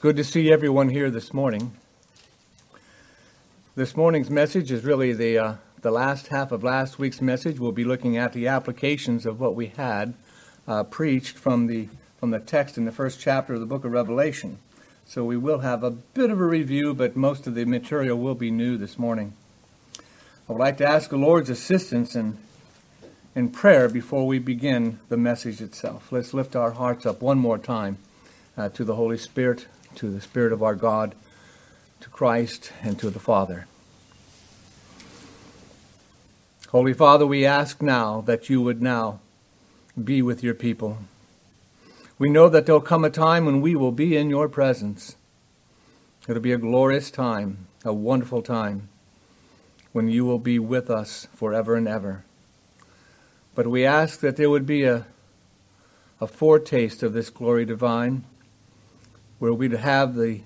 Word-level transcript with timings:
good 0.00 0.16
to 0.16 0.24
see 0.24 0.50
everyone 0.50 0.88
here 0.88 1.10
this 1.10 1.34
morning. 1.34 1.74
This 3.74 3.94
morning's 3.94 4.30
message 4.30 4.72
is 4.72 4.82
really 4.82 5.12
the, 5.12 5.36
uh, 5.36 5.54
the 5.82 5.90
last 5.90 6.28
half 6.28 6.52
of 6.52 6.64
last 6.64 6.98
week's 6.98 7.20
message. 7.20 7.60
We'll 7.60 7.72
be 7.72 7.84
looking 7.84 8.16
at 8.16 8.32
the 8.32 8.48
applications 8.48 9.26
of 9.26 9.38
what 9.38 9.54
we 9.54 9.66
had 9.66 10.14
uh, 10.66 10.84
preached 10.84 11.36
from 11.36 11.66
the, 11.66 11.90
from 12.18 12.30
the 12.30 12.38
text 12.38 12.78
in 12.78 12.86
the 12.86 12.92
first 12.92 13.20
chapter 13.20 13.52
of 13.52 13.60
the 13.60 13.66
book 13.66 13.84
of 13.84 13.92
Revelation. 13.92 14.58
So 15.04 15.22
we 15.22 15.36
will 15.36 15.58
have 15.58 15.84
a 15.84 15.90
bit 15.90 16.30
of 16.30 16.40
a 16.40 16.46
review, 16.46 16.94
but 16.94 17.14
most 17.14 17.46
of 17.46 17.54
the 17.54 17.66
material 17.66 18.16
will 18.16 18.34
be 18.34 18.50
new 18.50 18.78
this 18.78 18.98
morning. 18.98 19.34
I 20.48 20.54
would 20.54 20.60
like 20.60 20.78
to 20.78 20.88
ask 20.88 21.10
the 21.10 21.18
Lord's 21.18 21.50
assistance 21.50 22.16
in, 22.16 22.38
in 23.34 23.50
prayer 23.50 23.86
before 23.86 24.26
we 24.26 24.38
begin 24.38 24.98
the 25.10 25.18
message 25.18 25.60
itself. 25.60 26.10
Let's 26.10 26.32
lift 26.32 26.56
our 26.56 26.70
hearts 26.70 27.04
up 27.04 27.20
one 27.20 27.36
more 27.36 27.58
time 27.58 27.98
uh, 28.56 28.70
to 28.70 28.82
the 28.82 28.94
Holy 28.94 29.18
Spirit 29.18 29.66
to 29.96 30.10
the 30.10 30.20
Spirit 30.20 30.52
of 30.52 30.62
our 30.62 30.74
God, 30.74 31.14
to 32.00 32.08
Christ, 32.08 32.72
and 32.82 32.98
to 32.98 33.10
the 33.10 33.18
Father. 33.20 33.66
Holy 36.70 36.92
Father, 36.92 37.26
we 37.26 37.44
ask 37.44 37.82
now 37.82 38.20
that 38.22 38.48
you 38.48 38.62
would 38.62 38.80
now 38.80 39.20
be 40.02 40.22
with 40.22 40.42
your 40.42 40.54
people. 40.54 40.98
We 42.18 42.28
know 42.28 42.48
that 42.48 42.66
there'll 42.66 42.80
come 42.80 43.04
a 43.04 43.10
time 43.10 43.44
when 43.44 43.60
we 43.60 43.74
will 43.74 43.92
be 43.92 44.16
in 44.16 44.30
your 44.30 44.48
presence. 44.48 45.16
It'll 46.28 46.42
be 46.42 46.52
a 46.52 46.58
glorious 46.58 47.10
time, 47.10 47.66
a 47.84 47.92
wonderful 47.92 48.42
time, 48.42 48.88
when 49.92 50.08
you 50.08 50.24
will 50.24 50.38
be 50.38 50.58
with 50.58 50.90
us 50.90 51.26
forever 51.34 51.74
and 51.74 51.88
ever. 51.88 52.24
But 53.54 53.66
we 53.66 53.84
ask 53.84 54.20
that 54.20 54.36
there 54.36 54.50
would 54.50 54.66
be 54.66 54.84
a, 54.84 55.06
a 56.20 56.26
foretaste 56.26 57.02
of 57.02 57.12
this 57.12 57.30
glory 57.30 57.64
divine 57.64 58.24
where 59.40 59.52
we'd 59.54 59.72
have 59.72 60.14
the, 60.14 60.42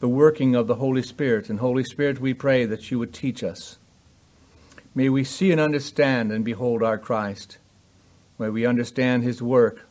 the 0.00 0.08
working 0.08 0.54
of 0.54 0.68
the 0.68 0.76
Holy 0.76 1.02
Spirit. 1.02 1.50
And 1.50 1.58
Holy 1.58 1.84
Spirit, 1.84 2.20
we 2.20 2.32
pray 2.32 2.64
that 2.64 2.90
you 2.90 2.98
would 2.98 3.12
teach 3.12 3.44
us. 3.44 3.78
May 4.94 5.08
we 5.08 5.24
see 5.24 5.50
and 5.50 5.60
understand 5.60 6.32
and 6.32 6.44
behold 6.44 6.82
our 6.82 6.98
Christ. 6.98 7.58
May 8.38 8.48
we 8.48 8.64
understand 8.64 9.24
his 9.24 9.42
work. 9.42 9.86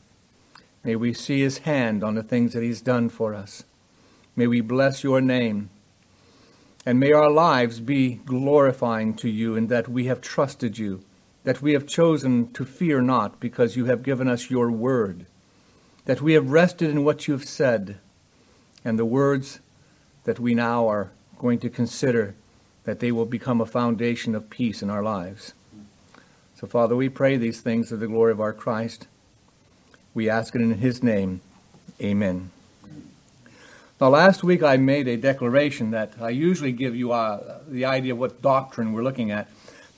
May 0.84 0.96
we 0.96 1.14
see 1.14 1.42
his 1.42 1.60
hand 1.60 2.04
on 2.04 2.16
the 2.16 2.24
things 2.24 2.54
that 2.54 2.64
he's 2.64 2.82
done 2.82 3.10
for 3.10 3.36
us. 3.36 3.66
May 4.36 4.48
we 4.48 4.62
bless 4.62 5.04
your 5.04 5.20
name. 5.20 5.70
And 6.86 7.00
may 7.00 7.12
our 7.12 7.30
lives 7.30 7.82
be 7.82 8.16
glorifying 8.26 9.14
to 9.16 9.30
you 9.30 9.56
in 9.56 9.68
that 9.68 9.90
we 9.90 10.06
have 10.06 10.22
trusted 10.22 10.78
you, 10.78 11.04
that 11.44 11.62
we 11.62 11.74
have 11.74 11.86
chosen 11.86 12.52
to 12.54 12.64
fear 12.64 13.02
not 13.02 13.42
because 13.42 13.76
you 13.76 13.86
have 13.86 14.04
given 14.04 14.30
us 14.30 14.50
your 14.50 14.72
word, 14.72 15.26
that 16.06 16.22
we 16.22 16.34
have 16.34 16.50
rested 16.50 16.90
in 16.90 17.04
what 17.04 17.28
you 17.28 17.34
have 17.34 17.46
said, 17.46 18.00
and 18.84 18.98
the 18.98 19.06
words 19.06 19.60
that 20.24 20.40
we 20.40 20.54
now 20.54 20.88
are 20.88 21.12
going 21.38 21.60
to 21.60 21.70
consider 21.70 22.36
that 22.84 23.00
they 23.00 23.12
will 23.12 23.26
become 23.26 23.62
a 23.62 23.66
foundation 23.66 24.36
of 24.36 24.50
peace 24.50 24.82
in 24.82 24.90
our 24.90 25.04
lives. 25.04 25.54
So, 26.56 26.68
Father, 26.68 26.96
we 26.96 27.10
pray 27.10 27.38
these 27.38 27.62
things 27.62 27.90
to 27.90 27.98
the 27.98 28.08
glory 28.08 28.32
of 28.32 28.40
our 28.40 28.54
Christ. 28.54 29.08
We 30.14 30.30
ask 30.30 30.54
it 30.56 30.62
in 30.62 30.72
His 30.76 31.02
name. 31.02 31.42
Amen. 32.02 32.52
Now, 34.00 34.10
last 34.10 34.44
week 34.44 34.64
I 34.64 34.78
made 34.78 35.08
a 35.08 35.16
declaration 35.16 35.92
that 35.92 36.14
I 36.20 36.30
usually 36.30 36.72
give 36.72 36.96
you 36.96 37.12
uh, 37.12 37.60
the 37.68 37.86
idea 37.86 38.14
of 38.14 38.20
what 38.20 38.42
doctrine 38.42 38.94
we're 38.94 39.04
looking 39.04 39.30
at. 39.30 39.48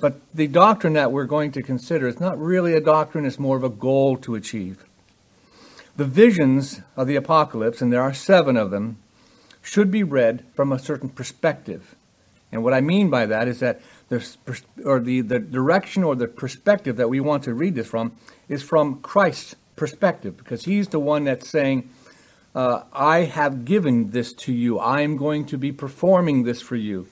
But 0.02 0.20
the 0.34 0.48
doctrine 0.48 0.94
that 0.94 1.14
we're 1.14 1.26
going 1.26 1.54
to 1.54 1.62
consider 1.62 2.08
is 2.08 2.20
not 2.20 2.38
really 2.38 2.74
a 2.74 2.82
doctrine, 2.82 3.26
it's 3.26 3.40
more 3.40 3.56
of 3.56 3.64
a 3.64 3.70
goal 3.70 4.18
to 4.18 4.36
achieve. 4.36 4.84
The 5.96 6.06
visions 6.06 6.82
of 6.98 7.08
the 7.08 7.16
apocalypse, 7.16 7.82
and 7.82 7.94
there 7.94 8.02
are 8.02 8.14
seven 8.14 8.58
of 8.58 8.72
them, 8.72 8.98
should 9.62 9.92
be 9.92 10.04
read 10.04 10.44
from 10.54 10.72
a 10.72 10.80
certain 10.80 11.10
perspective. 11.10 11.96
And 12.52 12.64
what 12.64 12.74
I 12.74 12.82
mean 12.82 13.10
by 13.10 13.26
that 13.26 13.48
is 13.48 13.60
that 13.60 13.82
the, 14.10 14.28
or 14.86 15.00
the, 15.00 15.22
the 15.22 15.40
direction 15.40 16.04
or 16.04 16.16
the 16.16 16.28
perspective 16.28 16.98
that 16.98 17.10
we 17.10 17.20
want 17.20 17.44
to 17.44 17.54
read 17.54 17.76
this 17.76 17.88
from 17.88 18.16
is 18.48 18.62
from 18.62 19.02
Christ's 19.02 19.56
perspective, 19.76 20.38
because 20.38 20.66
he's 20.66 20.90
the 20.90 21.00
one 21.00 21.24
that's 21.24 21.50
saying, 21.50 21.90
uh, 22.54 22.84
I 22.94 23.20
have 23.22 23.66
given 23.66 24.12
this 24.12 24.34
to 24.34 24.54
you. 24.54 24.78
I 24.78 25.02
am 25.02 25.18
going 25.18 25.46
to 25.48 25.58
be 25.58 25.72
performing 25.72 26.44
this 26.44 26.62
for 26.62 26.76
you. 26.76 27.08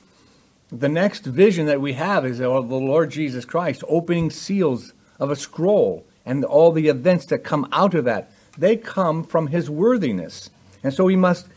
The 0.72 0.90
next 0.90 1.26
vision 1.26 1.66
that 1.66 1.82
we 1.82 1.94
have 1.94 2.26
is 2.26 2.40
of 2.40 2.70
the 2.70 2.76
Lord 2.76 3.10
Jesus 3.12 3.46
Christ 3.46 3.84
opening 3.88 4.30
seals 4.30 4.94
of 5.20 5.32
a 5.32 5.36
scroll 5.36 6.06
and 6.26 6.46
all 6.46 6.72
the 6.72 6.88
events 6.88 7.26
that 7.28 7.44
come 7.44 7.68
out 7.72 7.96
of 7.96 8.06
that 8.06 8.32
they 8.58 8.78
come 8.78 9.24
from 9.24 9.48
his 9.48 9.70
worthiness. 9.70 10.50
And 10.84 10.94
so 10.94 11.06
we 11.06 11.16
must 11.16 11.48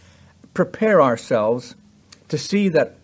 prepare 0.53 1.03
ourselves 1.03 1.75
to 2.29 2.39
see 2.39 2.69
that 2.71 2.97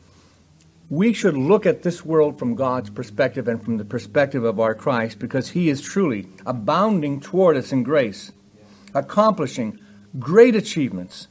we 0.88 1.12
should 1.12 1.36
look 1.36 1.66
at 1.66 1.82
this 1.82 2.04
world 2.04 2.38
from 2.38 2.56
God's 2.56 2.90
perspective 2.90 3.46
and 3.46 3.62
from 3.62 3.76
the 3.76 3.84
perspective 3.84 4.42
of 4.42 4.58
our 4.58 4.74
Christ 4.74 5.20
because 5.20 5.50
he 5.50 5.68
is 5.68 5.80
truly 5.80 6.26
abounding 6.44 7.20
toward 7.20 7.56
us 7.56 7.70
in 7.70 7.84
grace, 7.84 8.32
accomplishing 8.92 9.78
great 10.18 10.56
achievements, 10.56 11.28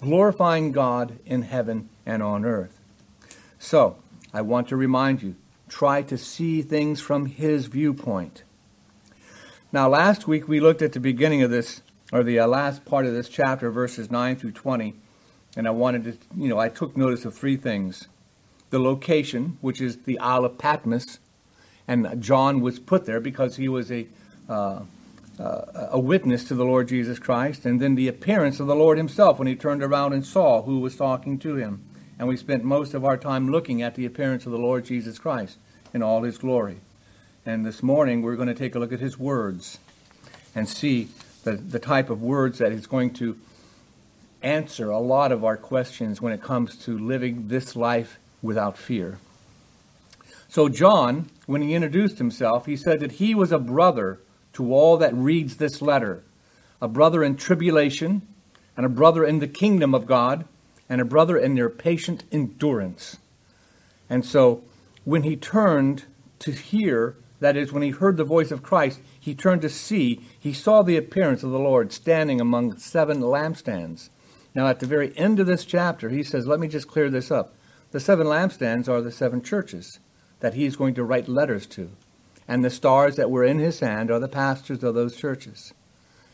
glorifying 0.00 0.72
God 0.72 1.18
in 1.26 1.42
heaven 1.42 1.90
and 2.06 2.22
on 2.22 2.46
earth. 2.46 2.80
So, 3.58 3.98
I 4.32 4.40
want 4.40 4.68
to 4.68 4.76
remind 4.76 5.22
you 5.22 5.36
try 5.68 6.02
to 6.02 6.16
see 6.16 6.62
things 6.62 7.00
from 7.00 7.26
his 7.26 7.66
viewpoint. 7.66 8.44
Now, 9.72 9.88
last 9.88 10.26
week 10.26 10.48
we 10.48 10.58
looked 10.58 10.82
at 10.82 10.92
the 10.92 11.00
beginning 11.00 11.42
of 11.42 11.50
this 11.50 11.81
or 12.12 12.22
the 12.22 12.38
uh, 12.38 12.46
last 12.46 12.84
part 12.84 13.06
of 13.06 13.14
this 13.14 13.28
chapter, 13.28 13.70
verses 13.70 14.10
9 14.10 14.36
through 14.36 14.52
20. 14.52 14.94
And 15.56 15.66
I 15.66 15.70
wanted 15.70 16.04
to, 16.04 16.16
you 16.36 16.48
know, 16.48 16.58
I 16.58 16.68
took 16.68 16.96
notice 16.96 17.24
of 17.24 17.34
three 17.34 17.56
things. 17.56 18.06
The 18.70 18.78
location, 18.78 19.56
which 19.60 19.80
is 19.80 20.02
the 20.02 20.18
Isle 20.18 20.44
of 20.44 20.58
Patmos, 20.58 21.18
and 21.88 22.22
John 22.22 22.60
was 22.60 22.78
put 22.78 23.06
there 23.06 23.20
because 23.20 23.56
he 23.56 23.68
was 23.68 23.90
a, 23.90 24.06
uh, 24.48 24.80
uh, 25.38 25.88
a 25.90 25.98
witness 25.98 26.44
to 26.44 26.54
the 26.54 26.64
Lord 26.64 26.88
Jesus 26.88 27.18
Christ. 27.18 27.64
And 27.64 27.80
then 27.80 27.96
the 27.96 28.08
appearance 28.08 28.60
of 28.60 28.66
the 28.66 28.76
Lord 28.76 28.98
himself 28.98 29.38
when 29.38 29.48
he 29.48 29.56
turned 29.56 29.82
around 29.82 30.12
and 30.12 30.24
saw 30.24 30.62
who 30.62 30.78
was 30.80 30.96
talking 30.96 31.38
to 31.40 31.56
him. 31.56 31.82
And 32.18 32.28
we 32.28 32.36
spent 32.36 32.62
most 32.62 32.94
of 32.94 33.04
our 33.04 33.16
time 33.16 33.50
looking 33.50 33.82
at 33.82 33.94
the 33.94 34.06
appearance 34.06 34.46
of 34.46 34.52
the 34.52 34.58
Lord 34.58 34.84
Jesus 34.84 35.18
Christ 35.18 35.58
in 35.92 36.02
all 36.02 36.22
his 36.22 36.38
glory. 36.38 36.78
And 37.44 37.66
this 37.66 37.82
morning 37.82 38.22
we're 38.22 38.36
going 38.36 38.48
to 38.48 38.54
take 38.54 38.74
a 38.74 38.78
look 38.78 38.92
at 38.92 39.00
his 39.00 39.18
words 39.18 39.78
and 40.54 40.68
see 40.68 41.08
the, 41.44 41.52
the 41.52 41.78
type 41.78 42.10
of 42.10 42.22
words 42.22 42.58
that 42.58 42.72
is 42.72 42.86
going 42.86 43.12
to 43.14 43.36
answer 44.42 44.90
a 44.90 44.98
lot 44.98 45.32
of 45.32 45.44
our 45.44 45.56
questions 45.56 46.20
when 46.20 46.32
it 46.32 46.42
comes 46.42 46.76
to 46.84 46.98
living 46.98 47.48
this 47.48 47.76
life 47.76 48.18
without 48.42 48.76
fear. 48.76 49.18
So, 50.48 50.68
John, 50.68 51.30
when 51.46 51.62
he 51.62 51.74
introduced 51.74 52.18
himself, 52.18 52.66
he 52.66 52.76
said 52.76 53.00
that 53.00 53.12
he 53.12 53.34
was 53.34 53.52
a 53.52 53.58
brother 53.58 54.18
to 54.54 54.74
all 54.74 54.96
that 54.98 55.14
reads 55.14 55.56
this 55.56 55.80
letter, 55.80 56.22
a 56.80 56.88
brother 56.88 57.24
in 57.24 57.36
tribulation, 57.36 58.22
and 58.76 58.84
a 58.84 58.90
brother 58.90 59.24
in 59.24 59.38
the 59.38 59.48
kingdom 59.48 59.94
of 59.94 60.06
God, 60.06 60.44
and 60.88 61.00
a 61.00 61.06
brother 61.06 61.38
in 61.38 61.54
their 61.54 61.70
patient 61.70 62.24
endurance. 62.30 63.16
And 64.10 64.26
so, 64.26 64.62
when 65.04 65.22
he 65.22 65.36
turned 65.36 66.04
to 66.40 66.52
hear, 66.52 67.16
that 67.42 67.56
is, 67.56 67.72
when 67.72 67.82
he 67.82 67.90
heard 67.90 68.16
the 68.16 68.24
voice 68.24 68.50
of 68.50 68.62
Christ, 68.62 69.00
he 69.18 69.34
turned 69.34 69.62
to 69.62 69.68
see, 69.68 70.20
he 70.38 70.52
saw 70.52 70.82
the 70.82 70.96
appearance 70.96 71.42
of 71.42 71.50
the 71.50 71.58
Lord 71.58 71.92
standing 71.92 72.40
among 72.40 72.78
seven 72.78 73.20
lampstands. 73.20 74.08
Now, 74.54 74.66
at 74.68 74.80
the 74.80 74.86
very 74.86 75.16
end 75.16 75.40
of 75.40 75.46
this 75.46 75.64
chapter, 75.64 76.08
he 76.08 76.22
says, 76.22 76.46
Let 76.46 76.60
me 76.60 76.68
just 76.68 76.88
clear 76.88 77.10
this 77.10 77.30
up. 77.30 77.54
The 77.90 78.00
seven 78.00 78.26
lampstands 78.26 78.88
are 78.88 79.02
the 79.02 79.12
seven 79.12 79.42
churches 79.42 79.98
that 80.40 80.54
he's 80.54 80.76
going 80.76 80.94
to 80.94 81.04
write 81.04 81.28
letters 81.28 81.66
to. 81.66 81.90
And 82.48 82.64
the 82.64 82.70
stars 82.70 83.16
that 83.16 83.30
were 83.30 83.44
in 83.44 83.58
his 83.58 83.80
hand 83.80 84.10
are 84.10 84.18
the 84.18 84.28
pastors 84.28 84.82
of 84.82 84.94
those 84.94 85.16
churches. 85.16 85.72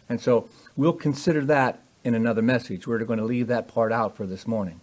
And 0.08 0.20
so 0.20 0.48
we'll 0.76 0.94
consider 0.94 1.44
that 1.46 1.82
in 2.04 2.14
another 2.14 2.42
message. 2.42 2.86
We're 2.86 2.98
going 3.04 3.19
to 3.19 3.25
leave 3.25 3.48
that 3.48 3.69
part 3.69 3.93
out 3.93 4.16
for 4.16 4.26
this 4.26 4.46
morning. 4.46 4.81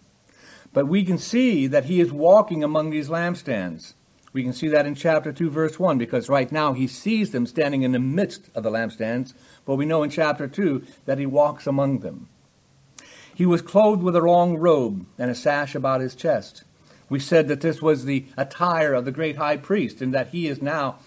But 0.74 0.88
we 0.88 1.04
can 1.04 1.18
see 1.18 1.68
that 1.68 1.86
he 1.86 2.02
is 2.02 2.12
walking 2.12 2.64
among 2.64 2.90
these 2.90 3.10
lampstands. 3.10 3.94
We 4.36 4.44
can 4.44 4.52
see 4.52 4.68
that 4.68 4.86
in 4.86 4.96
chapter 4.96 5.32
2, 5.32 5.50
verse 5.50 5.80
1, 5.80 5.98
because 5.98 6.28
right 6.28 6.52
now 6.52 6.74
he 6.74 6.88
sees 6.88 7.32
them 7.32 7.46
standing 7.46 7.84
in 7.84 7.94
the 7.94 8.00
midst 8.00 8.50
of 8.54 8.64
the 8.64 8.70
lampstands, 8.70 9.34
but 9.64 9.76
we 9.76 9.86
know 9.86 10.04
in 10.04 10.10
chapter 10.10 10.46
2 10.46 10.84
that 11.06 11.18
he 11.18 11.26
walks 11.26 11.66
among 11.66 12.00
them. 12.00 12.28
He 13.34 13.46
was 13.46 13.62
clothed 13.62 14.04
with 14.04 14.14
a 14.14 14.20
long 14.20 14.58
robe 14.58 15.06
and 15.18 15.32
a 15.32 15.36
sash 15.36 15.74
about 15.74 16.02
his 16.02 16.16
chest. 16.16 16.66
We 17.08 17.18
said 17.18 17.48
that 17.48 17.62
this 17.62 17.82
was 17.82 18.04
the 18.04 18.26
attire 18.36 18.94
of 18.94 19.06
the 19.06 19.12
great 19.14 19.38
high 19.38 19.56
priest, 19.56 20.02
and 20.02 20.14
that 20.14 20.32
he 20.32 20.50
is 20.50 20.62
now 20.62 20.98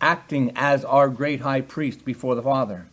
acting 0.00 0.52
as 0.54 0.84
our 0.84 1.08
great 1.08 1.40
high 1.40 1.62
priest 1.62 2.04
before 2.04 2.36
the 2.36 2.42
Father. 2.42 2.86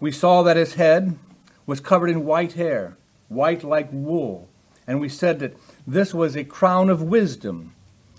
We 0.00 0.12
saw 0.12 0.42
that 0.44 0.56
his 0.56 0.74
head 0.74 1.18
was 1.66 1.80
covered 1.80 2.08
in 2.08 2.24
white 2.24 2.54
hair, 2.54 2.96
white 3.28 3.62
like 3.62 3.90
wool, 3.92 4.48
and 4.86 4.98
we 4.98 5.10
said 5.10 5.40
that 5.40 5.58
this 5.86 6.14
was 6.14 6.34
a 6.34 6.44
crown 6.44 6.88
of 6.88 7.02
wisdom 7.02 7.74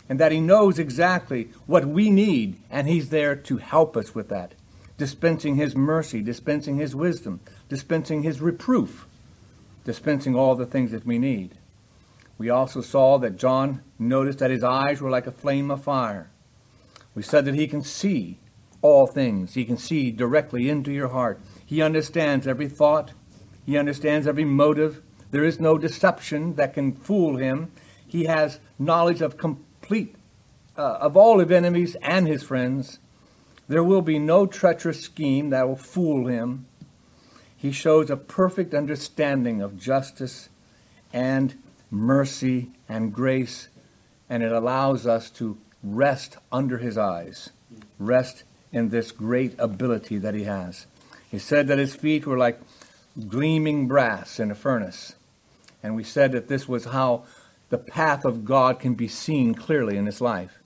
and 0.09 0.19
that 0.19 0.31
He 0.31 0.41
knows 0.41 0.79
exactly 0.79 1.49
what 1.67 1.85
we 1.85 2.09
need, 2.09 2.57
and 2.69 2.87
He's 2.89 3.09
there 3.09 3.35
to 3.35 3.57
help 3.57 3.95
us 3.95 4.13
with 4.15 4.27
that, 4.29 4.55
dispensing 4.97 5.55
His 5.55 5.75
mercy, 5.75 6.21
dispensing 6.21 6.77
His 6.77 6.95
wisdom, 6.95 7.39
dispensing 7.69 8.23
His 8.23 8.41
reproof. 8.41 9.05
dispensing 9.85 10.35
all 10.35 10.55
the 10.55 10.65
things 10.65 10.91
that 10.91 11.05
we 11.05 11.17
need. 11.17 11.57
We 12.37 12.49
also 12.49 12.81
saw 12.81 13.17
that 13.19 13.37
John 13.37 13.81
noticed 13.97 14.39
that 14.39 14.51
his 14.51 14.63
eyes 14.63 15.01
were 15.01 15.09
like 15.09 15.27
a 15.27 15.31
flame 15.31 15.71
of 15.71 15.83
fire. 15.83 16.29
We 17.15 17.23
said 17.23 17.45
that 17.45 17.55
he 17.55 17.67
can 17.67 17.83
see 17.83 18.39
all 18.81 19.07
things. 19.07 19.55
He 19.55 19.65
can 19.65 19.77
see 19.77 20.11
directly 20.11 20.69
into 20.69 20.91
your 20.91 21.09
heart. 21.09 21.41
He 21.65 21.81
understands 21.81 22.47
every 22.47 22.69
thought. 22.69 23.13
He 23.65 23.77
understands 23.77 24.27
every 24.27 24.45
motive. 24.45 25.01
There 25.31 25.43
is 25.43 25.59
no 25.59 25.77
deception 25.77 26.55
that 26.55 26.73
can 26.73 26.93
fool 26.93 27.37
him. 27.37 27.71
He 28.07 28.25
has 28.25 28.59
knowledge 28.77 29.21
of 29.21 29.37
complete 29.89 30.13
uh, 30.77 30.99
of 31.01 31.17
all 31.17 31.39
his 31.39 31.49
enemies 31.49 31.97
and 32.03 32.27
his 32.27 32.43
friends. 32.43 32.99
There 33.67 33.83
will 33.83 34.03
be 34.03 34.19
no 34.19 34.45
treacherous 34.45 35.01
scheme 35.01 35.49
that 35.49 35.67
will 35.67 35.75
fool 35.75 36.27
him. 36.27 36.67
He 37.57 37.71
shows 37.71 38.11
a 38.11 38.15
perfect 38.15 38.75
understanding 38.75 39.63
of 39.63 39.79
justice 39.79 40.49
and 41.11 41.55
mercy 41.89 42.69
and 42.87 43.11
grace, 43.11 43.69
and 44.29 44.43
it 44.43 44.51
allows 44.51 45.07
us 45.07 45.31
to 45.31 45.57
rest 45.83 46.37
under 46.51 46.77
his 46.77 46.95
eyes, 46.95 47.49
rest 47.97 48.43
in 48.71 48.89
this 48.89 49.11
great 49.11 49.55
ability 49.57 50.19
that 50.19 50.35
he 50.35 50.43
has. 50.43 50.85
He 51.31 51.39
said 51.39 51.67
that 51.67 51.79
his 51.79 51.95
feet 51.95 52.27
were 52.27 52.37
like 52.37 52.61
gleaming 53.27 53.87
brass 53.87 54.39
in 54.39 54.51
a 54.51 54.55
furnace. 54.55 55.15
And 55.81 55.95
we 55.95 56.03
said 56.03 56.33
that 56.33 56.47
this 56.47 56.67
was 56.67 56.85
how 56.85 57.23
the 57.69 57.77
path 57.77 58.25
of 58.25 58.45
God 58.45 58.79
can 58.79 58.95
be 58.95 59.07
seen 59.07 59.53
clearly 59.53 59.97
in 59.97 60.05
his 60.05 60.21
life. 60.21 60.59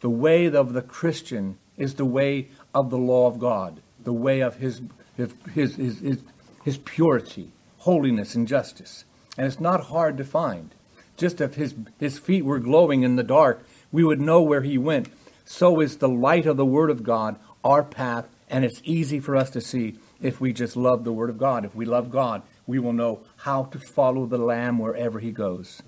The 0.00 0.10
way 0.10 0.46
of 0.46 0.72
the 0.72 0.82
Christian 0.82 1.58
is 1.76 1.94
the 1.94 2.04
way 2.04 2.48
of 2.74 2.90
the 2.90 2.98
law 2.98 3.26
of 3.26 3.38
God, 3.38 3.80
the 4.02 4.12
way 4.12 4.40
of 4.40 4.56
his, 4.56 4.80
his, 5.16 5.34
his, 5.54 5.76
his, 5.76 6.22
his 6.64 6.78
purity, 6.78 7.50
holiness, 7.78 8.34
and 8.34 8.46
justice. 8.46 9.04
And 9.36 9.46
it's 9.46 9.60
not 9.60 9.86
hard 9.86 10.16
to 10.18 10.24
find. 10.24 10.74
Just 11.16 11.40
if 11.40 11.54
his, 11.54 11.74
his 11.98 12.18
feet 12.18 12.44
were 12.44 12.58
glowing 12.58 13.02
in 13.02 13.16
the 13.16 13.22
dark, 13.22 13.64
we 13.90 14.04
would 14.04 14.20
know 14.20 14.42
where 14.42 14.62
he 14.62 14.78
went. 14.78 15.08
So 15.44 15.80
is 15.80 15.98
the 15.98 16.08
light 16.08 16.46
of 16.46 16.56
the 16.56 16.66
Word 16.66 16.90
of 16.90 17.02
God 17.02 17.36
our 17.64 17.82
path, 17.82 18.28
and 18.48 18.64
it's 18.64 18.80
easy 18.84 19.18
for 19.18 19.34
us 19.34 19.50
to 19.50 19.60
see 19.60 19.96
if 20.20 20.40
we 20.40 20.52
just 20.52 20.76
love 20.76 21.02
the 21.02 21.12
Word 21.12 21.30
of 21.30 21.38
God. 21.38 21.64
If 21.64 21.74
we 21.74 21.84
love 21.84 22.10
God, 22.10 22.42
we 22.66 22.78
will 22.78 22.92
know 22.92 23.20
how 23.38 23.64
to 23.64 23.78
follow 23.78 24.26
the 24.26 24.38
Lamb 24.38 24.78
wherever 24.78 25.18
he 25.18 25.32
goes. 25.32 25.82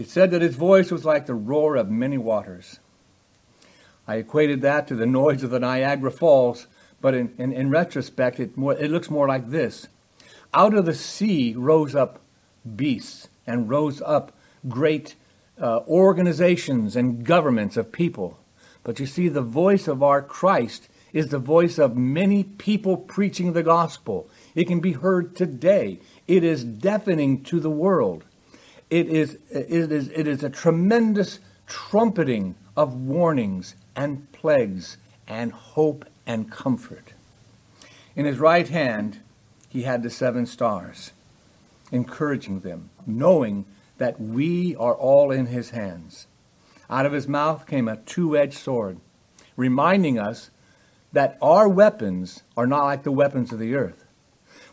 He 0.00 0.06
said 0.06 0.30
that 0.30 0.40
his 0.40 0.54
voice 0.54 0.90
was 0.90 1.04
like 1.04 1.26
the 1.26 1.34
roar 1.34 1.76
of 1.76 1.90
many 1.90 2.16
waters. 2.16 2.80
I 4.08 4.14
equated 4.14 4.62
that 4.62 4.88
to 4.88 4.94
the 4.94 5.04
noise 5.04 5.42
of 5.42 5.50
the 5.50 5.60
Niagara 5.60 6.10
Falls, 6.10 6.68
but 7.02 7.12
in, 7.12 7.34
in, 7.36 7.52
in 7.52 7.68
retrospect, 7.68 8.40
it, 8.40 8.56
more, 8.56 8.72
it 8.72 8.90
looks 8.90 9.10
more 9.10 9.28
like 9.28 9.50
this. 9.50 9.88
Out 10.54 10.72
of 10.72 10.86
the 10.86 10.94
sea 10.94 11.52
rose 11.54 11.94
up 11.94 12.18
beasts 12.76 13.28
and 13.46 13.68
rose 13.68 14.00
up 14.00 14.32
great 14.66 15.16
uh, 15.60 15.80
organizations 15.80 16.96
and 16.96 17.22
governments 17.22 17.76
of 17.76 17.92
people. 17.92 18.38
But 18.82 19.00
you 19.00 19.06
see, 19.06 19.28
the 19.28 19.42
voice 19.42 19.86
of 19.86 20.02
our 20.02 20.22
Christ 20.22 20.88
is 21.12 21.28
the 21.28 21.38
voice 21.38 21.78
of 21.78 21.94
many 21.94 22.42
people 22.42 22.96
preaching 22.96 23.52
the 23.52 23.62
gospel. 23.62 24.30
It 24.54 24.66
can 24.66 24.80
be 24.80 24.92
heard 24.92 25.36
today. 25.36 26.00
It 26.26 26.42
is 26.42 26.64
deafening 26.64 27.42
to 27.44 27.60
the 27.60 27.68
world. 27.68 28.24
It 28.90 29.08
is, 29.08 29.38
it 29.50 29.92
is, 29.92 30.08
it 30.08 30.26
is 30.26 30.42
a 30.42 30.50
tremendous 30.50 31.38
trumpeting 31.66 32.56
of 32.76 32.94
warnings 32.94 33.76
and 33.94 34.30
plagues 34.32 34.96
and 35.28 35.52
hope 35.52 36.04
and 36.26 36.50
comfort. 36.50 37.14
In 38.16 38.26
his 38.26 38.38
right 38.38 38.68
hand, 38.68 39.20
he 39.68 39.82
had 39.82 40.02
the 40.02 40.10
seven 40.10 40.44
stars, 40.44 41.12
encouraging 41.92 42.60
them, 42.60 42.90
knowing 43.06 43.64
that 43.98 44.20
we 44.20 44.74
are 44.76 44.94
all 44.94 45.30
in 45.30 45.46
his 45.46 45.70
hands. 45.70 46.26
Out 46.88 47.06
of 47.06 47.12
his 47.12 47.28
mouth 47.28 47.66
came 47.68 47.86
a 47.86 47.98
two 47.98 48.36
edged 48.36 48.58
sword, 48.58 48.98
reminding 49.56 50.18
us 50.18 50.50
that 51.12 51.38
our 51.40 51.68
weapons 51.68 52.42
are 52.56 52.66
not 52.66 52.84
like 52.84 53.04
the 53.04 53.12
weapons 53.12 53.52
of 53.52 53.60
the 53.60 53.76
earth. 53.76 54.04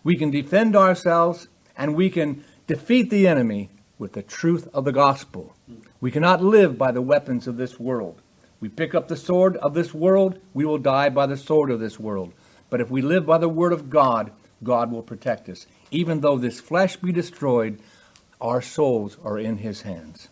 We 0.03 0.15
can 0.15 0.31
defend 0.31 0.75
ourselves 0.75 1.47
and 1.75 1.95
we 1.95 2.09
can 2.09 2.43
defeat 2.65 3.09
the 3.11 3.27
enemy 3.27 3.69
with 3.97 4.13
the 4.13 4.21
truth 4.21 4.67
of 4.73 4.85
the 4.85 4.91
gospel. 4.91 5.55
We 5.99 6.11
cannot 6.11 6.43
live 6.43 6.77
by 6.77 6.91
the 6.91 7.01
weapons 7.01 7.47
of 7.47 7.57
this 7.57 7.79
world. 7.79 8.21
We 8.59 8.69
pick 8.69 8.95
up 8.95 9.07
the 9.07 9.15
sword 9.15 9.57
of 9.57 9.73
this 9.73 9.93
world, 9.93 10.39
we 10.53 10.65
will 10.65 10.77
die 10.77 11.09
by 11.09 11.27
the 11.27 11.37
sword 11.37 11.69
of 11.69 11.79
this 11.79 11.99
world. 11.99 12.33
But 12.69 12.81
if 12.81 12.89
we 12.89 13.01
live 13.01 13.25
by 13.25 13.37
the 13.37 13.49
word 13.49 13.73
of 13.73 13.89
God, 13.89 14.31
God 14.63 14.91
will 14.91 15.03
protect 15.03 15.47
us. 15.49 15.67
Even 15.91 16.21
though 16.21 16.37
this 16.37 16.59
flesh 16.59 16.95
be 16.97 17.11
destroyed, 17.11 17.79
our 18.41 18.61
souls 18.61 19.17
are 19.23 19.37
in 19.37 19.57
his 19.57 19.83
hands. 19.83 20.29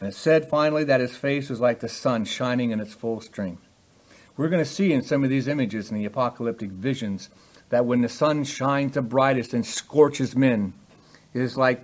And 0.00 0.08
it 0.08 0.14
said 0.14 0.48
finally 0.48 0.84
that 0.84 1.00
his 1.00 1.16
face 1.16 1.50
was 1.50 1.60
like 1.60 1.80
the 1.80 1.88
sun 1.88 2.24
shining 2.24 2.70
in 2.70 2.80
its 2.80 2.94
full 2.94 3.20
strength. 3.20 3.62
We're 4.36 4.48
going 4.48 4.64
to 4.64 4.70
see 4.70 4.92
in 4.92 5.02
some 5.02 5.24
of 5.24 5.30
these 5.30 5.48
images 5.48 5.90
in 5.90 5.98
the 5.98 6.04
apocalyptic 6.04 6.70
visions 6.70 7.28
that 7.70 7.84
when 7.84 8.00
the 8.00 8.08
sun 8.08 8.44
shines 8.44 8.94
the 8.94 9.02
brightest 9.02 9.52
and 9.52 9.66
scorches 9.66 10.36
men, 10.36 10.72
it 11.34 11.42
is 11.42 11.56
like 11.56 11.82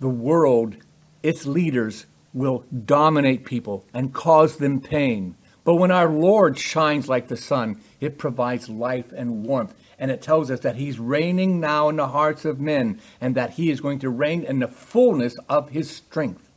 the 0.00 0.08
world, 0.08 0.76
its 1.22 1.46
leaders, 1.46 2.06
will 2.32 2.64
dominate 2.84 3.44
people 3.44 3.84
and 3.94 4.12
cause 4.12 4.56
them 4.56 4.80
pain. 4.80 5.34
But 5.64 5.76
when 5.76 5.90
our 5.90 6.08
Lord 6.08 6.58
shines 6.58 7.08
like 7.08 7.28
the 7.28 7.36
sun, 7.36 7.80
it 8.00 8.18
provides 8.18 8.68
life 8.68 9.10
and 9.12 9.44
warmth. 9.44 9.74
And 9.98 10.10
it 10.10 10.22
tells 10.22 10.50
us 10.50 10.60
that 10.60 10.76
He's 10.76 11.00
reigning 11.00 11.58
now 11.58 11.88
in 11.88 11.96
the 11.96 12.08
hearts 12.08 12.44
of 12.44 12.60
men 12.60 13.00
and 13.20 13.34
that 13.34 13.54
He 13.54 13.70
is 13.70 13.80
going 13.80 13.98
to 14.00 14.10
reign 14.10 14.44
in 14.44 14.58
the 14.58 14.68
fullness 14.68 15.34
of 15.48 15.70
His 15.70 15.90
strength. 15.90 16.48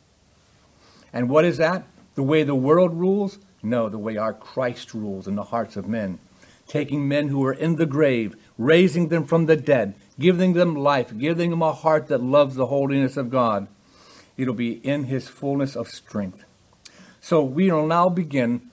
And 1.12 1.30
what 1.30 1.46
is 1.46 1.58
that? 1.58 1.86
The 2.16 2.24
way 2.24 2.44
the 2.44 2.54
world 2.54 2.94
rules? 2.94 3.40
No, 3.64 3.90
the 3.90 3.98
way 3.98 4.18
our 4.18 4.34
Christ 4.34 4.94
rules 4.94 5.28
in 5.28 5.36
the 5.36 5.44
hearts 5.44 5.76
of 5.76 5.88
men. 5.88 6.20
Taking 6.68 7.08
men 7.08 7.30
who 7.30 7.44
are 7.46 7.54
in 7.54 7.78
the 7.78 7.86
grave, 7.86 8.36
raising 8.58 9.08
them 9.08 9.26
from 9.26 9.48
the 9.48 9.56
dead, 9.56 9.96
giving 10.20 10.54
them 10.54 10.76
life, 10.76 11.18
giving 11.18 11.50
them 11.50 11.62
a 11.62 11.72
heart 11.72 12.08
that 12.08 12.22
loves 12.22 12.56
the 12.56 12.68
holiness 12.68 13.18
of 13.18 13.32
God. 13.32 13.68
It'll 14.38 14.54
be 14.54 14.74
in 14.86 15.06
his 15.06 15.28
fullness 15.28 15.76
of 15.76 15.88
strength. 15.88 16.44
So 17.22 17.42
we 17.44 17.72
will 17.72 17.88
now 17.88 18.10
begin 18.10 18.70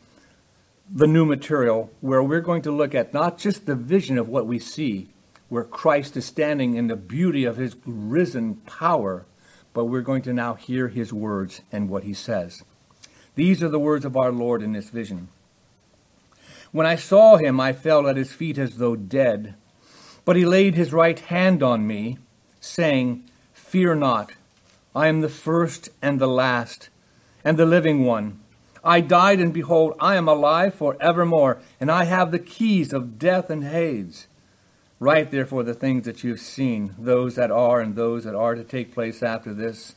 the 0.93 1.07
new 1.07 1.25
material 1.25 1.91
where 2.01 2.23
we're 2.23 2.41
going 2.41 2.63
to 2.63 2.71
look 2.71 2.95
at 2.95 3.15
not 3.15 3.39
just 3.39 3.67
the 3.67 3.75
vision 3.75 4.19
of 4.19 4.29
what 4.29 4.47
we 4.47 4.59
see, 4.59 5.09
where 5.49 5.65
Christ 5.65 6.17
is 6.17 6.25
standing 6.25 6.75
in 6.75 6.89
the 6.89 6.97
beauty 6.97 7.45
of 7.45 7.57
his 7.57 7.77
risen 7.85 8.57
power, 8.67 9.25
but 9.73 9.87
we're 9.87 10.01
going 10.01 10.23
to 10.23 10.33
now 10.33 10.55
hear 10.55 10.89
his 10.89 11.13
words 11.13 11.63
and 11.73 11.89
what 11.89 12.05
he 12.05 12.15
says. 12.15 12.63
These 13.35 13.63
are 13.63 13.69
the 13.69 13.79
words 13.79 14.05
of 14.05 14.17
our 14.17 14.33
Lord 14.33 14.63
in 14.63 14.73
this 14.73 14.89
vision. 14.89 15.29
When 16.73 16.87
I 16.87 16.97
saw 16.97 17.37
him, 17.37 17.61
I 17.61 17.73
fell 17.73 18.09
at 18.09 18.17
his 18.17 18.33
feet 18.33 18.59
as 18.59 18.79
though 18.79 18.97
dead. 18.97 19.55
But 20.27 20.37
he 20.37 20.45
laid 20.45 20.75
his 20.75 20.93
right 20.93 21.19
hand 21.19 21.63
on 21.63 21.87
me, 21.87 22.19
saying, 22.61 23.25
Fear 23.55 23.95
not, 23.95 24.33
I 24.95 25.07
am 25.07 25.21
the 25.23 25.31
first 25.31 25.89
and 26.03 26.21
the 26.21 26.27
last, 26.27 26.91
and 27.45 27.57
the 27.57 27.65
living 27.65 28.05
one. 28.05 28.41
I 28.85 29.01
died, 29.01 29.41
and 29.41 29.55
behold, 29.55 29.95
I 30.01 30.17
am 30.17 30.29
alive 30.29 30.75
for 30.75 30.97
evermore, 31.01 31.59
and 31.81 31.91
I 31.91 32.05
have 32.05 32.33
the 32.33 32.39
keys 32.41 32.93
of 32.93 33.19
death 33.19 33.51
and 33.51 33.65
Hades. 33.65 34.27
Write 34.99 35.31
therefore 35.31 35.63
the 35.63 35.75
things 35.75 36.07
that 36.07 36.25
you 36.25 36.31
have 36.31 36.41
seen, 36.41 36.95
those 36.99 37.37
that 37.37 37.51
are 37.51 37.81
and 37.81 37.95
those 37.95 38.25
that 38.25 38.35
are 38.35 38.55
to 38.55 38.65
take 38.65 38.95
place 38.95 39.23
after 39.23 39.55
this. 39.55 39.95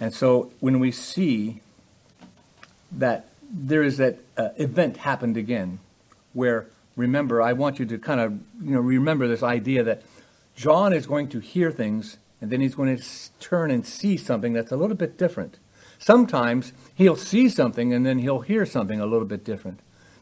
And 0.00 0.12
so 0.12 0.50
when 0.58 0.80
we 0.80 0.90
see 0.90 1.60
that 2.90 3.28
there 3.48 3.82
is 3.82 3.98
that 3.98 4.18
uh, 4.36 4.48
event 4.56 4.96
happened 4.98 5.36
again, 5.36 5.78
where 6.32 6.66
remember, 6.96 7.40
I 7.40 7.52
want 7.52 7.78
you 7.78 7.86
to 7.86 7.98
kind 7.98 8.20
of 8.20 8.32
you 8.62 8.72
know 8.72 8.80
remember 8.80 9.28
this 9.28 9.42
idea 9.42 9.84
that 9.84 10.02
John 10.56 10.92
is 10.92 11.06
going 11.06 11.28
to 11.28 11.40
hear 11.40 11.70
things 11.70 12.16
and 12.40 12.50
then 12.50 12.60
he's 12.60 12.74
going 12.74 12.96
to 12.96 13.04
turn 13.40 13.70
and 13.70 13.86
see 13.86 14.16
something 14.16 14.52
that's 14.52 14.72
a 14.72 14.76
little 14.76 14.96
bit 14.96 15.16
different. 15.16 15.58
Sometimes 15.98 16.72
he'll 16.94 17.16
see 17.16 17.48
something 17.48 17.92
and 17.92 18.04
then 18.04 18.18
he'll 18.18 18.40
hear 18.40 18.66
something 18.66 19.00
a 19.00 19.06
little 19.06 19.26
bit 19.26 19.44
different. 19.44 19.80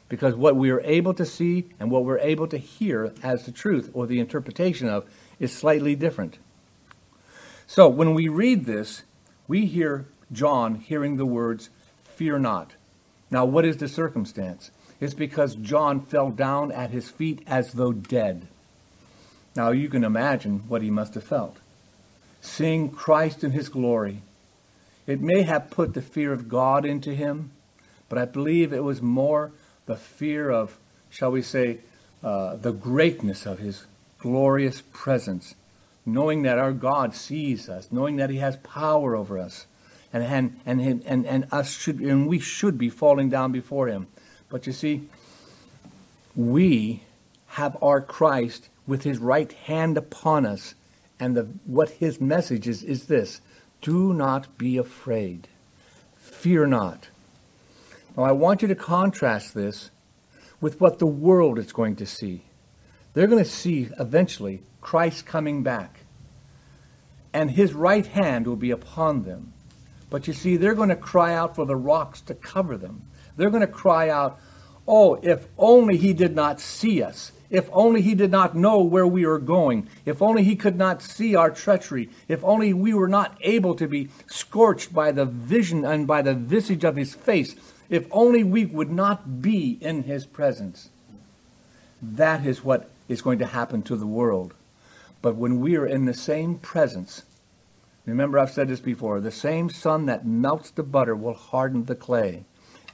Because 0.08 0.34
what 0.34 0.54
we 0.54 0.70
are 0.70 0.80
able 0.82 1.14
to 1.14 1.24
see 1.24 1.64
and 1.80 1.90
what 1.90 2.04
we're 2.04 2.18
able 2.18 2.46
to 2.48 2.58
hear 2.58 3.12
as 3.22 3.46
the 3.46 3.52
truth 3.52 3.90
or 3.94 4.06
the 4.06 4.20
interpretation 4.20 4.88
of 4.88 5.08
is 5.40 5.52
slightly 5.52 5.96
different. 5.96 6.38
So 7.66 7.88
when 7.88 8.14
we 8.14 8.28
read 8.28 8.66
this, 8.66 9.02
we 9.48 9.66
hear 9.66 10.06
John 10.30 10.76
hearing 10.76 11.16
the 11.16 11.26
words, 11.26 11.70
Fear 12.02 12.38
not. 12.40 12.72
Now, 13.30 13.44
what 13.44 13.64
is 13.64 13.78
the 13.78 13.88
circumstance? 13.88 14.70
Is 15.00 15.14
because 15.14 15.54
John 15.56 16.00
fell 16.00 16.30
down 16.30 16.72
at 16.72 16.90
his 16.90 17.08
feet 17.08 17.42
as 17.46 17.72
though 17.72 17.92
dead. 17.92 18.46
Now 19.56 19.70
you 19.70 19.88
can 19.88 20.04
imagine 20.04 20.64
what 20.68 20.82
he 20.82 20.90
must 20.90 21.14
have 21.14 21.24
felt. 21.24 21.58
Seeing 22.40 22.90
Christ 22.90 23.44
in 23.44 23.52
his 23.52 23.68
glory, 23.68 24.22
it 25.06 25.20
may 25.20 25.42
have 25.42 25.70
put 25.70 25.94
the 25.94 26.02
fear 26.02 26.32
of 26.32 26.48
God 26.48 26.84
into 26.84 27.14
him, 27.14 27.50
but 28.08 28.18
I 28.18 28.24
believe 28.24 28.72
it 28.72 28.84
was 28.84 29.02
more 29.02 29.52
the 29.86 29.96
fear 29.96 30.50
of, 30.50 30.78
shall 31.10 31.30
we 31.30 31.42
say, 31.42 31.78
uh, 32.22 32.56
the 32.56 32.72
greatness 32.72 33.46
of 33.46 33.58
his 33.58 33.84
glorious 34.18 34.82
presence 34.92 35.54
knowing 36.06 36.42
that 36.42 36.58
our 36.58 36.72
God 36.72 37.14
sees 37.14 37.68
us, 37.68 37.88
knowing 37.90 38.16
that 38.16 38.30
He 38.30 38.38
has 38.38 38.56
power 38.58 39.16
over 39.16 39.38
us, 39.38 39.66
and 40.12 40.22
and 40.22 40.60
and 40.66 41.02
and, 41.06 41.26
and 41.26 41.46
us 41.50 41.76
should 41.76 42.00
and 42.00 42.28
we 42.28 42.38
should 42.38 42.78
be 42.78 42.90
falling 42.90 43.30
down 43.30 43.52
before 43.52 43.88
Him. 43.88 44.06
But 44.48 44.66
you 44.66 44.72
see, 44.72 45.08
we 46.36 47.02
have 47.48 47.76
our 47.82 48.00
Christ 48.00 48.68
with 48.86 49.02
His 49.02 49.18
right 49.18 49.52
hand 49.52 49.96
upon 49.96 50.46
us, 50.46 50.74
and 51.18 51.36
the, 51.36 51.42
what 51.64 51.90
His 51.90 52.20
message 52.20 52.68
is 52.68 52.82
is 52.82 53.06
this: 53.06 53.40
Do 53.80 54.12
not 54.12 54.58
be 54.58 54.76
afraid, 54.76 55.48
fear 56.16 56.66
not. 56.66 57.08
Now 58.16 58.24
I 58.24 58.32
want 58.32 58.62
you 58.62 58.68
to 58.68 58.74
contrast 58.74 59.54
this 59.54 59.90
with 60.60 60.80
what 60.80 60.98
the 60.98 61.06
world 61.06 61.58
is 61.58 61.72
going 61.72 61.96
to 61.96 62.06
see. 62.06 62.42
They're 63.12 63.26
going 63.26 63.42
to 63.42 63.48
see 63.48 63.88
eventually 63.98 64.62
Christ 64.80 65.26
coming 65.26 65.62
back. 65.62 66.00
And 67.32 67.50
his 67.50 67.72
right 67.72 68.06
hand 68.06 68.46
will 68.46 68.56
be 68.56 68.70
upon 68.70 69.24
them. 69.24 69.52
But 70.10 70.28
you 70.28 70.32
see, 70.32 70.56
they're 70.56 70.74
going 70.74 70.90
to 70.90 70.96
cry 70.96 71.34
out 71.34 71.56
for 71.56 71.66
the 71.66 71.76
rocks 71.76 72.20
to 72.22 72.34
cover 72.34 72.76
them. 72.76 73.02
They're 73.36 73.50
going 73.50 73.60
to 73.60 73.66
cry 73.66 74.08
out, 74.08 74.38
Oh, 74.86 75.14
if 75.22 75.46
only 75.56 75.96
he 75.96 76.12
did 76.12 76.34
not 76.34 76.60
see 76.60 77.02
us. 77.02 77.32
If 77.48 77.68
only 77.72 78.02
he 78.02 78.14
did 78.14 78.30
not 78.30 78.54
know 78.54 78.82
where 78.82 79.06
we 79.06 79.24
are 79.24 79.38
going. 79.38 79.88
If 80.04 80.20
only 80.20 80.44
he 80.44 80.56
could 80.56 80.76
not 80.76 81.00
see 81.00 81.34
our 81.34 81.50
treachery. 81.50 82.10
If 82.28 82.42
only 82.44 82.72
we 82.72 82.92
were 82.92 83.08
not 83.08 83.38
able 83.40 83.74
to 83.76 83.86
be 83.86 84.08
scorched 84.26 84.92
by 84.92 85.12
the 85.12 85.24
vision 85.24 85.84
and 85.84 86.06
by 86.06 86.20
the 86.20 86.34
visage 86.34 86.84
of 86.84 86.96
his 86.96 87.14
face. 87.14 87.54
If 87.88 88.06
only 88.10 88.44
we 88.44 88.64
would 88.64 88.90
not 88.90 89.40
be 89.40 89.78
in 89.80 90.02
his 90.02 90.26
presence. 90.26 90.90
That 92.02 92.44
is 92.44 92.64
what 92.64 92.90
is 93.08 93.22
going 93.22 93.38
to 93.38 93.46
happen 93.46 93.82
to 93.82 93.96
the 93.96 94.06
world. 94.06 94.54
But 95.22 95.36
when 95.36 95.60
we 95.60 95.76
are 95.76 95.86
in 95.86 96.04
the 96.04 96.14
same 96.14 96.58
presence, 96.58 97.22
remember 98.04 98.38
I've 98.38 98.50
said 98.50 98.68
this 98.68 98.80
before, 98.80 99.20
the 99.20 99.30
same 99.30 99.70
sun 99.70 100.06
that 100.06 100.26
melts 100.26 100.70
the 100.70 100.82
butter 100.82 101.14
will 101.14 101.34
harden 101.34 101.84
the 101.84 101.94
clay. 101.94 102.44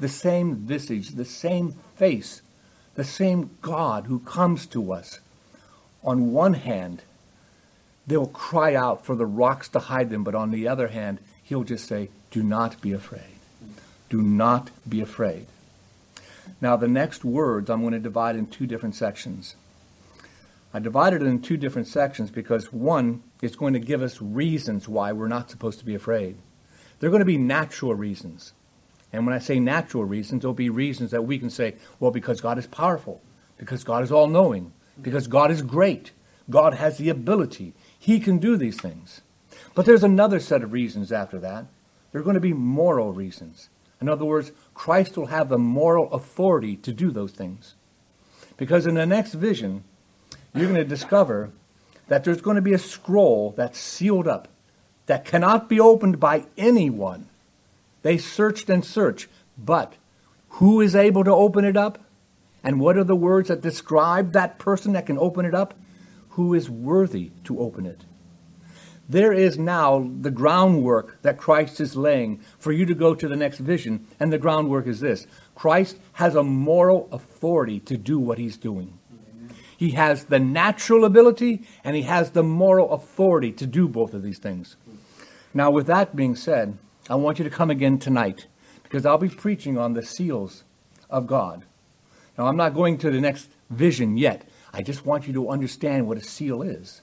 The 0.00 0.09
same 0.09 0.57
visage, 0.57 1.11
the 1.11 1.25
same 1.25 1.73
face, 1.97 2.42
the 2.95 3.04
same 3.04 3.50
God 3.61 4.07
who 4.07 4.19
comes 4.21 4.66
to 4.69 4.92
us. 4.92 5.21
On 6.02 6.33
one 6.33 6.54
hand, 6.54 7.02
they'll 8.07 8.26
cry 8.26 8.75
out 8.75 9.04
for 9.04 9.14
the 9.14 9.26
rocks 9.26 9.69
to 9.69 9.78
hide 9.78 10.11
them, 10.11 10.25
but 10.25 10.35
on 10.35 10.50
the 10.50 10.66
other 10.66 10.88
hand, 10.88 11.19
he'll 11.42 11.64
just 11.64 11.87
say, 11.87 12.09
Do 12.30 12.42
not 12.42 12.80
be 12.80 12.92
afraid. 12.92 13.37
Do 14.09 14.23
not 14.23 14.71
be 14.88 15.00
afraid. 15.00 15.47
Now, 16.61 16.76
the 16.76 16.88
next 16.88 17.25
words 17.25 17.71
I'm 17.71 17.80
going 17.83 17.92
to 17.92 18.00
divide 18.00 18.37
in 18.37 18.47
two 18.47 18.66
different 18.66 18.95
sections. 18.95 19.54
I 20.73 20.78
divided 20.78 21.23
it 21.23 21.26
in 21.26 21.42
two 21.42 21.57
different 21.57 21.88
sections 21.88 22.30
because 22.30 22.73
one 22.73 23.23
is 23.42 23.57
going 23.57 23.73
to 23.75 23.80
give 23.80 24.02
us 24.02 24.23
reasons 24.23 24.88
why 24.88 25.12
we're 25.12 25.28
not 25.28 25.50
supposed 25.50 25.78
to 25.80 25.85
be 25.85 25.95
afraid. 25.95 26.37
They're 26.99 27.11
going 27.11 27.21
to 27.21 27.26
be 27.26 27.38
natural 27.38 27.95
reasons. 27.95 28.52
And 29.12 29.26
when 29.26 29.34
I 29.34 29.38
say 29.38 29.58
natural 29.58 30.04
reasons, 30.04 30.42
there'll 30.42 30.54
be 30.54 30.70
reasons 30.70 31.10
that 31.10 31.24
we 31.24 31.38
can 31.38 31.50
say, 31.50 31.74
well, 31.98 32.10
because 32.10 32.40
God 32.40 32.58
is 32.58 32.66
powerful, 32.66 33.20
because 33.58 33.82
God 33.84 34.02
is 34.04 34.12
all 34.12 34.28
knowing, 34.28 34.72
because 35.00 35.26
God 35.26 35.50
is 35.50 35.62
great, 35.62 36.12
God 36.48 36.74
has 36.74 36.98
the 36.98 37.08
ability, 37.08 37.74
He 37.98 38.20
can 38.20 38.38
do 38.38 38.56
these 38.56 38.80
things. 38.80 39.22
But 39.74 39.86
there's 39.86 40.04
another 40.04 40.40
set 40.40 40.62
of 40.62 40.72
reasons 40.72 41.12
after 41.12 41.38
that. 41.40 41.66
They're 42.12 42.22
going 42.22 42.34
to 42.34 42.40
be 42.40 42.52
moral 42.52 43.12
reasons. 43.12 43.68
In 44.00 44.08
other 44.08 44.24
words, 44.24 44.52
Christ 44.74 45.16
will 45.16 45.26
have 45.26 45.48
the 45.48 45.58
moral 45.58 46.10
authority 46.12 46.76
to 46.76 46.92
do 46.92 47.10
those 47.10 47.32
things. 47.32 47.74
Because 48.56 48.86
in 48.86 48.94
the 48.94 49.06
next 49.06 49.34
vision, 49.34 49.84
you're 50.54 50.68
going 50.68 50.74
to 50.74 50.84
discover 50.84 51.50
that 52.08 52.24
there's 52.24 52.40
going 52.40 52.56
to 52.56 52.62
be 52.62 52.72
a 52.72 52.78
scroll 52.78 53.54
that's 53.56 53.78
sealed 53.78 54.26
up 54.26 54.48
that 55.06 55.24
cannot 55.24 55.68
be 55.68 55.78
opened 55.78 56.18
by 56.18 56.44
anyone. 56.56 57.28
They 58.02 58.19
searched 58.19 58.71
and 58.71 58.85
searched, 58.85 59.28
but 59.59 59.95
who 60.54 60.80
is 60.80 60.97
able 60.97 61.25
to 61.25 61.33
open 61.33 61.64
it 61.64 61.76
up? 61.76 61.99
And 62.62 62.80
what 62.80 62.97
are 62.97 63.04
the 63.04 63.16
words 63.16 63.49
that 63.49 63.62
describe 63.62 64.33
that 64.33 64.59
person 64.59 64.92
that 64.92 65.07
can 65.07 65.19
open 65.19 65.45
it 65.45 65.54
up? 65.54 65.75
Who 66.30 66.54
is 66.54 66.69
worthy 66.69 67.30
to 67.45 67.59
open 67.61 67.87
it? 67.87 68.02
There 69.09 69.33
is 69.33 69.59
now 69.59 70.09
the 70.21 70.30
groundwork 70.30 71.21
that 71.23 71.37
Christ 71.37 71.80
is 71.80 71.97
laying 71.97 72.38
for 72.59 72.71
you 72.71 72.87
to 72.87 72.95
go 72.95 73.14
to 73.14 73.26
the 73.26 73.35
next 73.35 73.59
vision, 73.59 74.07
and 74.21 74.33
the 74.33 74.38
groundwork 74.38 74.87
is 74.87 75.00
this 75.00 75.26
Christ 75.57 75.97
has 76.12 76.37
a 76.37 76.45
moral 76.45 77.09
authority 77.11 77.80
to 77.80 77.97
do 77.97 78.19
what 78.19 78.38
he's 78.38 78.57
doing. 78.57 78.99
He 79.76 79.90
has 79.92 80.26
the 80.26 80.38
natural 80.38 81.04
ability 81.07 81.62
and 81.83 81.97
he 81.97 82.02
has 82.02 82.30
the 82.30 82.42
moral 82.42 82.92
authority 82.92 83.50
to 83.52 83.66
do 83.66 83.88
both 83.88 84.12
of 84.12 84.23
these 84.23 84.38
things. 84.38 84.76
Now, 85.54 85.71
with 85.71 85.87
that 85.87 86.14
being 86.14 86.37
said, 86.37 86.76
I 87.10 87.16
want 87.16 87.40
you 87.40 87.44
to 87.44 87.50
come 87.50 87.70
again 87.70 87.98
tonight 87.98 88.46
because 88.84 89.04
I'll 89.04 89.18
be 89.18 89.28
preaching 89.28 89.76
on 89.76 89.94
the 89.94 90.04
seals 90.04 90.62
of 91.10 91.26
God. 91.26 91.64
Now, 92.38 92.46
I'm 92.46 92.56
not 92.56 92.72
going 92.72 92.98
to 92.98 93.10
the 93.10 93.20
next 93.20 93.50
vision 93.68 94.16
yet. 94.16 94.48
I 94.72 94.82
just 94.82 95.04
want 95.04 95.26
you 95.26 95.32
to 95.32 95.50
understand 95.50 96.06
what 96.06 96.18
a 96.18 96.22
seal 96.22 96.62
is. 96.62 97.02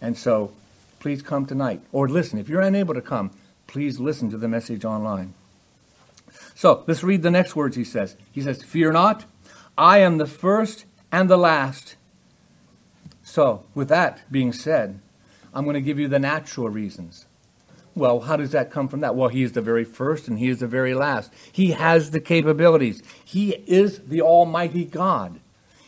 And 0.00 0.18
so, 0.18 0.52
please 0.98 1.22
come 1.22 1.46
tonight. 1.46 1.80
Or 1.92 2.08
listen, 2.08 2.40
if 2.40 2.48
you're 2.48 2.60
unable 2.60 2.92
to 2.94 3.00
come, 3.00 3.30
please 3.68 4.00
listen 4.00 4.30
to 4.30 4.36
the 4.36 4.48
message 4.48 4.84
online. 4.84 5.34
So, 6.56 6.82
let's 6.88 7.04
read 7.04 7.22
the 7.22 7.30
next 7.30 7.54
words 7.54 7.76
he 7.76 7.84
says. 7.84 8.16
He 8.32 8.42
says, 8.42 8.64
Fear 8.64 8.92
not, 8.92 9.26
I 9.78 9.98
am 9.98 10.18
the 10.18 10.26
first 10.26 10.86
and 11.12 11.30
the 11.30 11.38
last. 11.38 11.94
So, 13.22 13.62
with 13.76 13.88
that 13.90 14.20
being 14.32 14.52
said, 14.52 14.98
I'm 15.54 15.62
going 15.62 15.74
to 15.74 15.80
give 15.80 16.00
you 16.00 16.08
the 16.08 16.18
natural 16.18 16.68
reasons. 16.68 17.26
Well, 17.96 18.20
how 18.20 18.36
does 18.36 18.52
that 18.52 18.70
come 18.70 18.88
from 18.88 19.00
that? 19.00 19.16
Well, 19.16 19.30
he 19.30 19.42
is 19.42 19.52
the 19.52 19.62
very 19.62 19.84
first 19.84 20.28
and 20.28 20.38
he 20.38 20.48
is 20.48 20.60
the 20.60 20.66
very 20.66 20.94
last. 20.94 21.32
He 21.50 21.70
has 21.70 22.10
the 22.10 22.20
capabilities. 22.20 23.02
He 23.24 23.52
is 23.66 24.00
the 24.00 24.20
Almighty 24.20 24.84
God. 24.84 25.40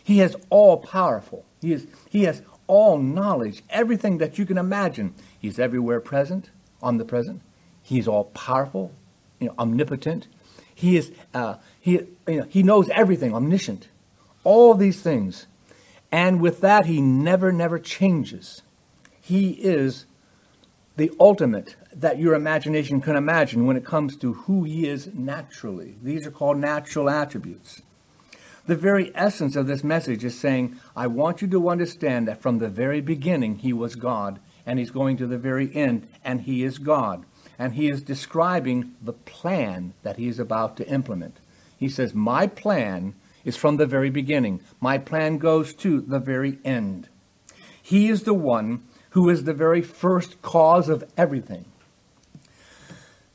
He 0.02 0.22
is 0.22 0.34
all 0.48 0.78
powerful. 0.78 1.44
He, 1.60 1.72
is, 1.72 1.86
he 2.08 2.24
has 2.24 2.40
all 2.66 2.98
knowledge, 2.98 3.62
everything 3.68 4.18
that 4.18 4.38
you 4.38 4.46
can 4.46 4.56
imagine. 4.56 5.14
He's 5.38 5.58
everywhere 5.58 6.00
present, 6.00 6.48
on 6.82 6.96
the 6.96 7.04
omnipresent. 7.04 7.42
He's 7.82 8.08
all 8.08 8.24
powerful, 8.24 8.92
you 9.38 9.48
know, 9.48 9.54
omnipotent. 9.58 10.28
He 10.74 10.96
is 10.96 11.12
uh, 11.34 11.56
he, 11.78 11.92
you 12.26 12.40
know, 12.40 12.46
he 12.48 12.62
knows 12.62 12.88
everything, 12.90 13.34
omniscient. 13.34 13.88
All 14.44 14.74
these 14.74 15.00
things. 15.02 15.46
And 16.10 16.40
with 16.40 16.62
that, 16.62 16.86
he 16.86 17.02
never, 17.02 17.52
never 17.52 17.78
changes. 17.78 18.62
He 19.20 19.50
is 19.50 20.06
the 20.98 21.12
ultimate 21.20 21.76
that 21.94 22.18
your 22.18 22.34
imagination 22.34 23.00
can 23.00 23.14
imagine 23.14 23.66
when 23.66 23.76
it 23.76 23.84
comes 23.84 24.16
to 24.16 24.32
who 24.32 24.64
he 24.64 24.88
is 24.88 25.08
naturally. 25.14 25.96
These 26.02 26.26
are 26.26 26.32
called 26.32 26.58
natural 26.58 27.08
attributes. 27.08 27.82
The 28.66 28.74
very 28.74 29.12
essence 29.14 29.54
of 29.54 29.68
this 29.68 29.84
message 29.84 30.24
is 30.24 30.36
saying, 30.36 30.76
I 30.96 31.06
want 31.06 31.40
you 31.40 31.46
to 31.48 31.68
understand 31.68 32.26
that 32.26 32.42
from 32.42 32.58
the 32.58 32.68
very 32.68 33.00
beginning 33.00 33.58
he 33.58 33.72
was 33.72 33.94
God, 33.94 34.40
and 34.66 34.80
he's 34.80 34.90
going 34.90 35.16
to 35.18 35.26
the 35.28 35.38
very 35.38 35.74
end, 35.74 36.08
and 36.24 36.40
he 36.40 36.64
is 36.64 36.78
God. 36.78 37.24
And 37.60 37.74
he 37.74 37.88
is 37.88 38.02
describing 38.02 38.96
the 39.00 39.12
plan 39.12 39.94
that 40.02 40.16
he 40.16 40.26
is 40.26 40.40
about 40.40 40.76
to 40.78 40.88
implement. 40.88 41.38
He 41.76 41.88
says, 41.88 42.12
My 42.12 42.48
plan 42.48 43.14
is 43.44 43.56
from 43.56 43.76
the 43.76 43.86
very 43.86 44.10
beginning. 44.10 44.62
My 44.80 44.98
plan 44.98 45.38
goes 45.38 45.74
to 45.74 46.00
the 46.00 46.18
very 46.18 46.58
end. 46.64 47.08
He 47.80 48.08
is 48.08 48.24
the 48.24 48.34
one 48.34 48.82
who 49.18 49.28
is 49.28 49.42
the 49.42 49.52
very 49.52 49.82
first 49.82 50.40
cause 50.42 50.88
of 50.88 51.02
everything. 51.16 51.64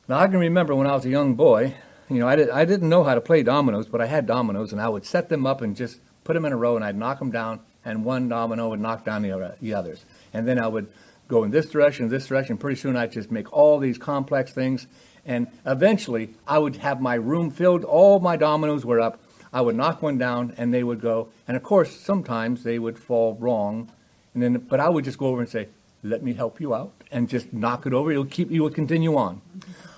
Now, 0.08 0.16
I 0.16 0.28
can 0.28 0.38
remember 0.38 0.74
when 0.74 0.86
I 0.86 0.94
was 0.94 1.04
a 1.04 1.10
young 1.10 1.34
boy, 1.34 1.74
you 2.08 2.20
know, 2.20 2.26
I, 2.26 2.36
did, 2.36 2.48
I 2.48 2.64
didn't 2.64 2.88
know 2.88 3.04
how 3.04 3.14
to 3.14 3.20
play 3.20 3.42
dominoes, 3.42 3.86
but 3.86 4.00
I 4.00 4.06
had 4.06 4.26
dominoes, 4.26 4.72
and 4.72 4.80
I 4.80 4.88
would 4.88 5.04
set 5.04 5.28
them 5.28 5.46
up 5.46 5.60
and 5.60 5.76
just 5.76 6.00
put 6.24 6.32
them 6.32 6.46
in 6.46 6.54
a 6.54 6.56
row, 6.56 6.76
and 6.76 6.82
I'd 6.82 6.96
knock 6.96 7.18
them 7.18 7.30
down, 7.30 7.60
and 7.84 8.02
one 8.02 8.30
domino 8.30 8.70
would 8.70 8.80
knock 8.80 9.04
down 9.04 9.20
the, 9.20 9.32
other, 9.32 9.56
the 9.60 9.74
others. 9.74 10.06
And 10.32 10.48
then 10.48 10.58
I 10.58 10.68
would 10.68 10.88
go 11.28 11.44
in 11.44 11.50
this 11.50 11.68
direction, 11.68 12.08
this 12.08 12.28
direction. 12.28 12.56
Pretty 12.56 12.80
soon 12.80 12.96
I'd 12.96 13.12
just 13.12 13.30
make 13.30 13.52
all 13.52 13.78
these 13.78 13.98
complex 13.98 14.54
things, 14.54 14.86
and 15.26 15.48
eventually 15.66 16.30
I 16.48 16.60
would 16.60 16.76
have 16.76 17.02
my 17.02 17.16
room 17.16 17.50
filled. 17.50 17.84
All 17.84 18.20
my 18.20 18.38
dominoes 18.38 18.86
were 18.86 19.00
up, 19.00 19.20
I 19.54 19.60
would 19.60 19.76
knock 19.76 20.02
one 20.02 20.18
down 20.18 20.52
and 20.56 20.74
they 20.74 20.82
would 20.82 21.00
go. 21.00 21.28
And 21.46 21.56
of 21.56 21.62
course, 21.62 21.96
sometimes 21.96 22.64
they 22.64 22.78
would 22.80 22.98
fall 22.98 23.34
wrong. 23.34 23.92
And 24.34 24.42
then, 24.42 24.58
but 24.58 24.80
I 24.80 24.88
would 24.88 25.04
just 25.04 25.18
go 25.18 25.26
over 25.26 25.40
and 25.40 25.48
say, 25.48 25.68
let 26.02 26.22
me 26.22 26.34
help 26.34 26.60
you 26.60 26.74
out 26.74 26.92
and 27.10 27.28
just 27.28 27.52
knock 27.52 27.86
it 27.86 27.94
over. 27.94 28.10
It'll 28.10 28.26
keep 28.26 28.50
you 28.50 28.62
will 28.62 28.70
continue 28.70 29.16
on. 29.16 29.40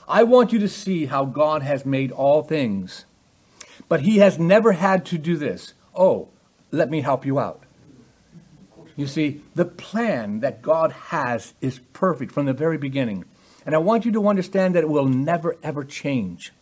I 0.07 0.23
want 0.23 0.53
you 0.53 0.59
to 0.61 0.69
see 0.69 1.07
how 1.07 1.25
God 1.25 1.63
has 1.63 1.85
made 1.85 2.13
all 2.13 2.43
things. 2.43 3.07
But 3.89 4.03
he 4.03 4.19
has 4.19 4.39
never 4.39 4.73
had 4.73 5.05
to 5.07 5.19
do 5.19 5.37
this. 5.37 5.75
Oh, 5.95 6.29
let 6.71 6.91
me 6.91 7.01
help 7.01 7.27
you 7.27 7.39
out. 7.39 7.63
You 8.95 9.07
see, 9.07 9.43
the 9.55 9.65
plan 9.65 10.41
that 10.41 10.63
God 10.63 10.93
has 10.93 11.55
is 11.61 11.81
perfect 11.93 12.33
from 12.33 12.47
the 12.47 12.53
very 12.53 12.79
beginning. 12.79 13.25
And 13.65 13.75
I 13.75 13.79
want 13.79 14.05
you 14.05 14.13
to 14.13 14.29
understand 14.29 14.75
that 14.75 14.85
it 14.85 14.89
will 14.89 15.07
never, 15.07 15.57
ever 15.63 15.85
change. 15.85 16.53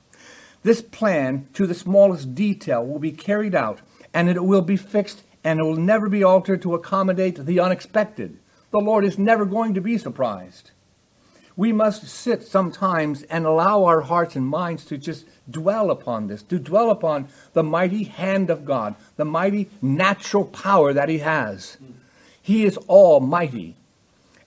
This 0.63 0.81
plan, 0.81 1.49
to 1.53 1.67
the 1.67 1.75
smallest 1.75 2.35
detail, 2.35 2.85
will 2.85 2.99
be 2.99 3.13
carried 3.13 3.55
out, 3.55 3.83
and 4.15 4.31
it 4.31 4.43
will 4.43 4.63
be 4.63 4.79
fixed, 4.79 5.23
and 5.45 5.61
it 5.61 5.63
will 5.63 5.77
never 5.77 6.09
be 6.09 6.25
altered 6.25 6.63
to 6.63 6.75
accommodate 6.75 7.37
the 7.37 7.61
unexpected. 7.61 8.39
The 8.73 8.79
Lord 8.79 9.05
is 9.05 9.19
never 9.19 9.45
going 9.45 9.75
to 9.75 9.81
be 9.81 9.99
surprised. 9.99 10.71
We 11.57 11.73
must 11.73 12.09
sit 12.09 12.43
sometimes 12.43 13.23
and 13.25 13.47
allow 13.47 13.85
our 13.85 14.01
hearts 14.01 14.35
and 14.35 14.45
minds 14.45 14.85
to 14.87 14.99
just 14.99 15.27
dwell 15.49 15.91
upon 15.91 16.27
this, 16.27 16.43
to 16.45 16.59
dwell 16.59 16.91
upon 16.91 17.29
the 17.53 17.63
mighty 17.63 18.05
hand 18.05 18.51
of 18.51 18.65
God, 18.65 18.97
the 19.17 19.25
mighty 19.25 19.71
natural 19.81 20.47
power 20.47 20.93
that 20.93 21.09
He 21.09 21.19
has. 21.19 21.77
He 22.43 22.65
is 22.65 22.77
almighty. 22.77 23.77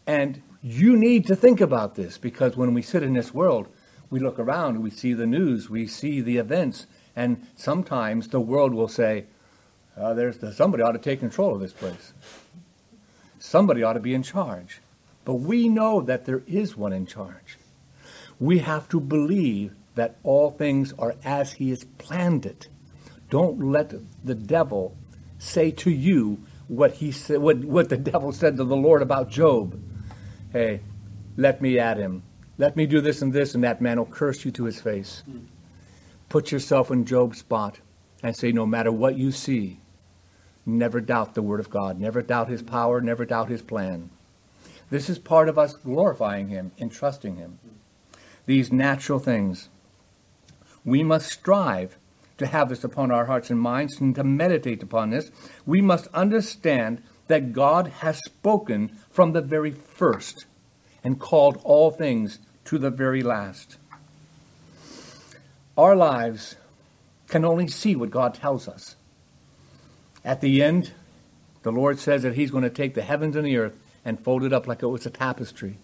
And 0.06 0.42
you 0.62 0.98
need 0.98 1.28
to 1.28 1.36
think 1.36 1.62
about 1.62 1.96
this 1.96 2.18
because 2.18 2.58
when 2.58 2.74
we 2.74 2.82
sit 2.82 3.04
in 3.04 3.14
this 3.14 3.34
world, 3.34 3.68
we 4.10 4.20
look 4.20 4.40
around, 4.40 4.82
we 4.82 4.90
see 4.90 5.14
the 5.14 5.26
news, 5.26 5.70
we 5.70 5.88
see 5.88 6.20
the 6.20 6.38
events, 6.38 6.88
and 7.16 7.46
sometimes 7.56 8.28
the 8.28 8.40
world 8.42 8.74
will 8.74 8.88
say, 8.88 9.26
uh, 9.98 10.14
there's, 10.14 10.38
somebody 10.56 10.84
ought 10.84 10.92
to 10.92 11.00
take 11.00 11.20
control 11.20 11.56
of 11.56 11.62
this 11.62 11.74
place. 11.74 12.14
Somebody 13.40 13.84
ought 13.84 13.94
to 13.94 14.00
be 14.00 14.14
in 14.14 14.24
charge. 14.24 14.82
But 15.26 15.36
we 15.36 15.68
know 15.68 16.02
that 16.02 16.26
there 16.26 16.44
is 16.48 16.78
one 16.78 16.94
in 16.94 17.06
charge. 17.06 17.58
We 18.40 18.60
have 18.60 18.88
to 18.90 19.00
believe 19.00 19.74
that 19.96 20.18
all 20.24 20.52
things 20.52 20.94
are 20.98 21.16
as 21.24 21.54
he 21.54 21.70
has 21.72 21.84
planned 21.84 22.46
it. 22.46 22.70
Don't 23.30 23.60
let 23.72 23.94
the 24.24 24.36
devil 24.36 24.96
say 25.40 25.72
to 25.72 25.92
you 25.92 26.40
what 26.68 26.94
he 26.94 27.12
said 27.12 27.40
what, 27.40 27.58
what 27.58 27.90
the 27.90 27.98
devil 28.12 28.32
said 28.32 28.58
to 28.58 28.64
the 28.64 28.76
Lord 28.76 29.02
about 29.02 29.30
Job. 29.30 29.82
Hey, 30.54 30.82
let 31.36 31.62
me 31.62 31.78
at 31.80 31.98
him. 31.98 32.24
Let 32.58 32.76
me 32.76 32.86
do 32.86 33.02
this 33.02 33.22
and 33.22 33.34
this, 33.34 33.54
and 33.54 33.64
that 33.64 33.82
man 33.82 33.98
will 33.98 34.06
curse 34.06 34.46
you 34.46 34.52
to 34.52 34.64
his 34.64 34.80
face. 34.82 35.24
Put 36.30 36.52
yourself 36.52 36.90
in 36.90 37.06
Job's 37.06 37.40
spot 37.40 37.80
and 38.24 38.36
say, 38.36 38.52
no 38.52 38.66
matter 38.66 38.92
what 38.92 39.18
you 39.18 39.32
see, 39.32 39.80
never 40.68 41.02
doubt 41.02 41.34
the 41.34 41.42
word 41.42 41.60
of 41.60 41.70
God. 41.70 42.00
Never 42.00 42.22
doubt 42.22 42.50
his 42.50 42.62
power. 42.62 43.02
Never 43.02 43.26
doubt 43.26 43.50
his 43.50 43.62
plan. 43.62 44.10
This 44.90 45.10
is 45.10 45.20
part 45.20 45.50
of 45.50 45.58
us 45.58 45.74
glorifying 45.74 46.50
him 46.50 46.72
and 46.78 46.92
trusting 46.92 47.38
him. 47.38 47.60
These 48.46 48.72
natural 48.72 49.20
things. 49.20 49.70
We 50.86 51.04
must 51.04 51.32
strive 51.32 51.98
to 52.38 52.46
have 52.46 52.70
this 52.70 52.84
upon 52.84 53.12
our 53.12 53.26
hearts 53.26 53.50
and 53.50 53.60
minds 53.60 54.00
and 54.00 54.16
to 54.16 54.24
meditate 54.24 54.84
upon 54.84 55.10
this. 55.10 55.32
We 55.66 55.82
must 55.82 56.08
understand 56.14 57.02
that 57.28 57.54
God 57.54 57.88
has 58.00 58.24
spoken 58.24 58.98
from 59.10 59.34
the 59.34 59.42
very 59.42 59.72
first 59.72 60.46
and 61.04 61.20
called 61.20 61.60
all 61.64 61.92
things 61.92 62.40
to 62.66 62.78
the 62.78 62.90
very 62.90 63.24
last. 63.24 63.78
Our 65.78 65.96
lives 65.96 66.56
can 67.28 67.46
only 67.46 67.68
see 67.68 67.96
what 67.96 68.12
God 68.12 68.34
tells 68.34 68.68
us. 68.68 68.97
At 70.28 70.42
the 70.42 70.62
end, 70.62 70.92
the 71.64 71.72
Lord 71.72 72.00
says 72.00 72.24
that 72.24 72.36
He's 72.36 72.52
going 72.52 72.66
to 72.66 72.70
take 72.70 72.96
the 72.96 73.02
heavens 73.02 73.38
and 73.38 73.46
the 73.46 73.56
earth 73.56 73.80
and 74.04 74.20
fold 74.20 74.44
it 74.44 74.52
up 74.52 74.68
like 74.68 74.84
it 74.84 74.88
was 74.88 75.06
a 75.06 75.10
tapestry 75.10 75.78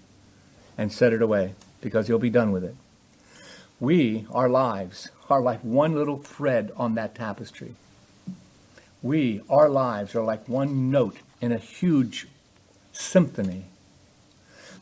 and 0.78 0.92
set 0.92 1.14
it 1.14 1.22
away 1.22 1.54
because 1.80 2.08
He'll 2.08 2.20
be 2.20 2.30
done 2.30 2.52
with 2.52 2.66
it. 2.66 2.76
We, 3.80 4.28
our 4.30 4.50
lives, 4.50 5.10
are 5.30 5.40
like 5.40 5.62
one 5.62 5.96
little 5.96 6.18
thread 6.18 6.74
on 6.76 6.96
that 6.96 7.16
tapestry. 7.16 7.76
We, 9.02 9.42
our 9.50 9.70
lives, 9.70 10.14
are 10.14 10.24
like 10.24 10.50
one 10.50 10.92
note 10.92 11.20
in 11.40 11.54
a 11.54 11.58
huge 11.58 12.28
symphony. 12.92 13.64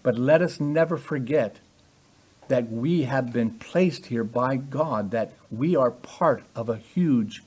But 0.01 0.17
let 0.17 0.41
us 0.41 0.59
never 0.59 0.97
forget 0.97 1.57
that 2.47 2.71
we 2.71 3.03
have 3.03 3.31
been 3.31 3.51
placed 3.51 4.07
here 4.07 4.23
by 4.23 4.55
God, 4.55 5.11
that 5.11 5.33
we 5.51 5.75
are 5.75 5.91
part 5.91 6.43
of 6.55 6.67
a 6.67 6.77
huge, 6.77 7.43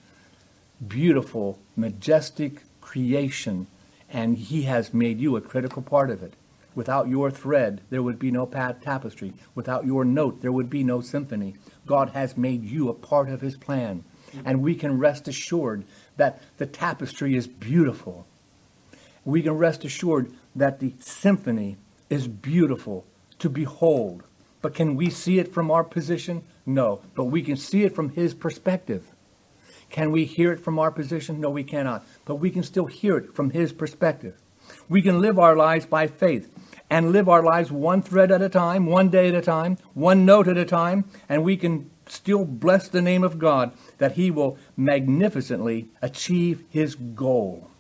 beautiful, 0.87 1.59
majestic 1.77 2.63
creation, 2.81 3.67
and 4.11 4.37
He 4.37 4.63
has 4.63 4.95
made 4.95 5.21
you 5.21 5.37
a 5.37 5.41
critical 5.41 5.83
part 5.83 6.11
of 6.11 6.23
it. 6.23 6.35
Without 6.75 7.09
your 7.09 7.31
thread, 7.31 7.81
there 7.91 8.03
would 8.03 8.19
be 8.19 8.31
no 8.31 8.47
tapestry. 8.47 9.33
Without 9.55 9.87
your 9.87 10.05
note, 10.05 10.43
there 10.43 10.53
would 10.53 10.69
be 10.69 10.83
no 10.83 11.01
symphony. 11.01 11.55
God 11.87 12.11
has 12.11 12.37
made 12.37 12.65
you 12.65 12.89
a 12.89 12.95
part 12.95 13.29
of 13.29 13.41
His 13.41 13.57
plan. 13.57 14.05
And 14.45 14.63
we 14.63 14.75
can 14.75 14.99
rest 14.99 15.29
assured 15.29 15.85
that 16.17 16.41
the 16.59 16.67
tapestry 16.67 17.37
is 17.37 17.47
beautiful. 17.47 18.27
We 19.25 19.43
can 19.43 19.53
rest 19.53 19.85
assured 19.85 20.33
that 20.57 20.81
the 20.81 20.95
symphony 20.99 21.77
is 22.11 22.27
beautiful 22.27 23.05
to 23.39 23.49
behold. 23.49 24.25
But 24.61 24.75
can 24.75 24.97
we 24.97 25.11
see 25.11 25.39
it 25.39 25.53
from 25.53 25.71
our 25.71 25.85
position? 25.85 26.43
No. 26.67 27.01
But 27.15 27.25
we 27.25 27.43
can 27.43 27.57
see 27.57 27.85
it 27.85 27.95
from 27.95 28.11
his 28.11 28.35
perspective. 28.35 29.07
Can 29.95 30.11
we 30.11 30.25
hear 30.25 30.51
it 30.51 30.59
from 30.59 30.81
our 30.81 30.91
position? 30.91 31.41
No, 31.41 31.51
we 31.51 31.63
cannot. 31.63 32.05
But 32.25 32.35
we 32.35 32.51
can 32.51 32.65
still 32.65 32.87
hear 32.87 33.17
it 33.17 33.33
from 33.33 33.51
his 33.51 33.73
perspective. 33.73 34.35
We 34.89 35.01
can 35.01 35.21
live 35.21 35.39
our 35.39 35.55
lives 35.55 35.87
by 35.87 36.09
faith 36.09 36.53
and 36.91 37.13
live 37.13 37.29
our 37.29 37.45
lives 37.45 37.71
one 37.71 38.03
thread 38.03 38.33
at 38.33 38.43
a 38.43 38.49
time, 38.49 38.87
one 38.87 39.09
day 39.09 39.29
at 39.29 39.37
a 39.37 39.41
time, 39.41 39.79
one 39.93 40.27
note 40.27 40.49
at 40.49 40.57
a 40.57 40.65
time, 40.65 41.05
and 41.29 41.45
we 41.45 41.57
can 41.57 41.93
still 42.09 42.45
bless 42.45 42.89
the 42.89 43.01
name 43.01 43.23
of 43.23 43.39
God 43.39 43.71
that 43.99 44.15
he 44.15 44.33
will 44.33 44.59
magnificently 44.77 45.91
achieve 46.03 46.65
his 46.71 46.97
goal. 46.97 47.71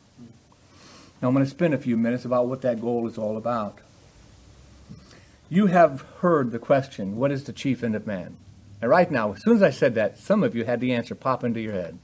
Now, 1.20 1.27
I'm 1.27 1.35
going 1.35 1.44
to 1.44 1.50
spend 1.50 1.74
a 1.74 1.79
few 1.79 1.96
minutes 1.96 2.24
about 2.24 2.46
what 2.46 2.61
that 2.61 2.81
goal 2.81 3.09
is 3.09 3.18
all 3.18 3.37
about. 3.37 3.81
You 5.48 5.66
have 5.66 6.03
heard 6.20 6.53
the 6.53 6.61
question, 6.61 7.16
what 7.16 7.33
is 7.33 7.42
the 7.42 7.53
chief 7.53 7.83
end 7.83 7.96
of 7.96 8.07
man? 8.07 8.37
And 8.85 8.90
right 8.90 9.11
now, 9.11 9.33
as 9.33 9.42
soon 9.42 9.57
as 9.57 9.62
I 9.62 9.70
said 9.70 9.94
that, 9.94 10.18
some 10.18 10.42
of 10.42 10.55
you 10.55 10.66
had 10.66 10.79
the 10.79 10.92
answer 10.92 11.14
pop 11.14 11.42
into 11.42 11.59
your 11.59 11.73
head. 11.73 11.99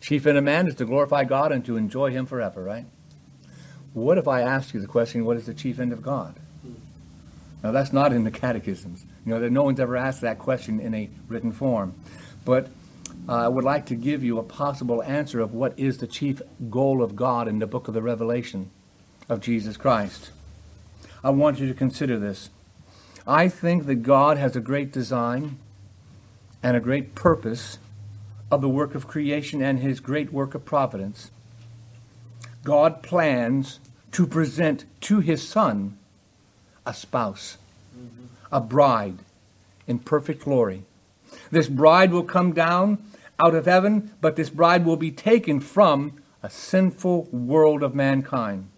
Chief 0.00 0.24
end 0.24 0.38
of 0.38 0.44
man 0.44 0.68
is 0.68 0.76
to 0.76 0.84
glorify 0.84 1.24
God 1.24 1.50
and 1.50 1.64
to 1.64 1.76
enjoy 1.76 2.12
him 2.12 2.26
forever, 2.26 2.62
right? 2.62 2.86
What 3.92 4.18
if 4.18 4.28
I 4.28 4.42
ask 4.42 4.72
you 4.72 4.78
the 4.78 4.86
question, 4.86 5.24
what 5.24 5.36
is 5.36 5.46
the 5.46 5.52
chief 5.52 5.80
end 5.80 5.92
of 5.92 6.00
God? 6.00 6.38
Now, 7.64 7.72
that's 7.72 7.92
not 7.92 8.12
in 8.12 8.22
the 8.22 8.30
catechisms. 8.30 9.04
You 9.26 9.36
know, 9.36 9.48
no 9.48 9.64
one's 9.64 9.80
ever 9.80 9.96
asked 9.96 10.20
that 10.20 10.38
question 10.38 10.78
in 10.78 10.94
a 10.94 11.10
written 11.26 11.50
form. 11.50 11.92
But 12.44 12.68
uh, 13.28 13.38
I 13.38 13.48
would 13.48 13.64
like 13.64 13.86
to 13.86 13.96
give 13.96 14.22
you 14.22 14.38
a 14.38 14.44
possible 14.44 15.02
answer 15.02 15.40
of 15.40 15.52
what 15.52 15.76
is 15.76 15.98
the 15.98 16.06
chief 16.06 16.40
goal 16.70 17.02
of 17.02 17.16
God 17.16 17.48
in 17.48 17.58
the 17.58 17.66
book 17.66 17.88
of 17.88 17.94
the 17.94 18.02
Revelation 18.02 18.70
of 19.28 19.40
Jesus 19.40 19.76
Christ. 19.76 20.30
I 21.24 21.30
want 21.30 21.58
you 21.58 21.66
to 21.66 21.74
consider 21.74 22.16
this. 22.16 22.48
I 23.26 23.48
think 23.48 23.86
that 23.86 24.04
God 24.04 24.38
has 24.38 24.54
a 24.54 24.60
great 24.60 24.92
design 24.92 25.58
and 26.62 26.76
a 26.76 26.80
great 26.80 27.14
purpose 27.14 27.78
of 28.50 28.60
the 28.60 28.68
work 28.68 28.94
of 28.94 29.08
creation 29.08 29.62
and 29.62 29.78
his 29.78 30.00
great 30.00 30.32
work 30.32 30.54
of 30.54 30.64
providence. 30.64 31.30
God 32.64 33.02
plans 33.02 33.80
to 34.12 34.26
present 34.26 34.84
to 35.02 35.20
his 35.20 35.46
son 35.46 35.98
a 36.84 36.92
spouse, 36.92 37.56
mm-hmm. 37.96 38.26
a 38.52 38.60
bride 38.60 39.18
in 39.86 39.98
perfect 39.98 40.44
glory. 40.44 40.84
This 41.50 41.68
bride 41.68 42.12
will 42.12 42.24
come 42.24 42.52
down 42.52 43.02
out 43.38 43.54
of 43.54 43.66
heaven, 43.66 44.12
but 44.20 44.36
this 44.36 44.50
bride 44.50 44.84
will 44.84 44.96
be 44.96 45.10
taken 45.10 45.60
from 45.60 46.22
a 46.42 46.50
sinful 46.50 47.24
world 47.32 47.82
of 47.82 47.94
mankind, 47.94 48.68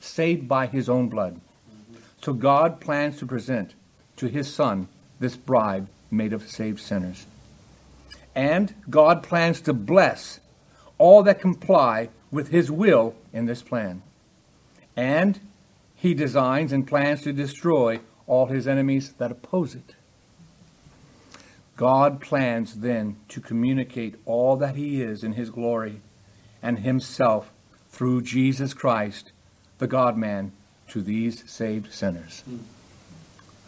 saved 0.00 0.48
by 0.48 0.66
his 0.66 0.88
own 0.88 1.08
blood. 1.08 1.40
So 2.22 2.32
God 2.32 2.80
plans 2.80 3.18
to 3.18 3.26
present 3.26 3.74
to 4.16 4.26
his 4.26 4.52
son 4.52 4.88
this 5.20 5.36
bride 5.36 5.86
made 6.16 6.32
of 6.32 6.48
saved 6.48 6.80
sinners. 6.80 7.26
And 8.34 8.74
God 8.90 9.22
plans 9.22 9.60
to 9.62 9.72
bless 9.72 10.40
all 10.98 11.22
that 11.22 11.40
comply 11.40 12.08
with 12.30 12.48
his 12.48 12.70
will 12.70 13.14
in 13.32 13.46
this 13.46 13.62
plan. 13.62 14.02
And 14.96 15.40
he 15.94 16.14
designs 16.14 16.72
and 16.72 16.86
plans 16.86 17.22
to 17.22 17.32
destroy 17.32 18.00
all 18.26 18.46
his 18.46 18.66
enemies 18.66 19.12
that 19.18 19.30
oppose 19.30 19.74
it. 19.74 19.94
God 21.76 22.20
plans 22.20 22.76
then 22.76 23.16
to 23.28 23.40
communicate 23.40 24.14
all 24.24 24.56
that 24.56 24.76
he 24.76 25.02
is 25.02 25.24
in 25.24 25.32
his 25.32 25.50
glory 25.50 26.00
and 26.62 26.80
himself 26.80 27.50
through 27.90 28.22
Jesus 28.22 28.74
Christ, 28.74 29.32
the 29.78 29.86
God 29.86 30.16
man, 30.16 30.52
to 30.88 31.02
these 31.02 31.48
saved 31.50 31.92
sinners. 31.92 32.44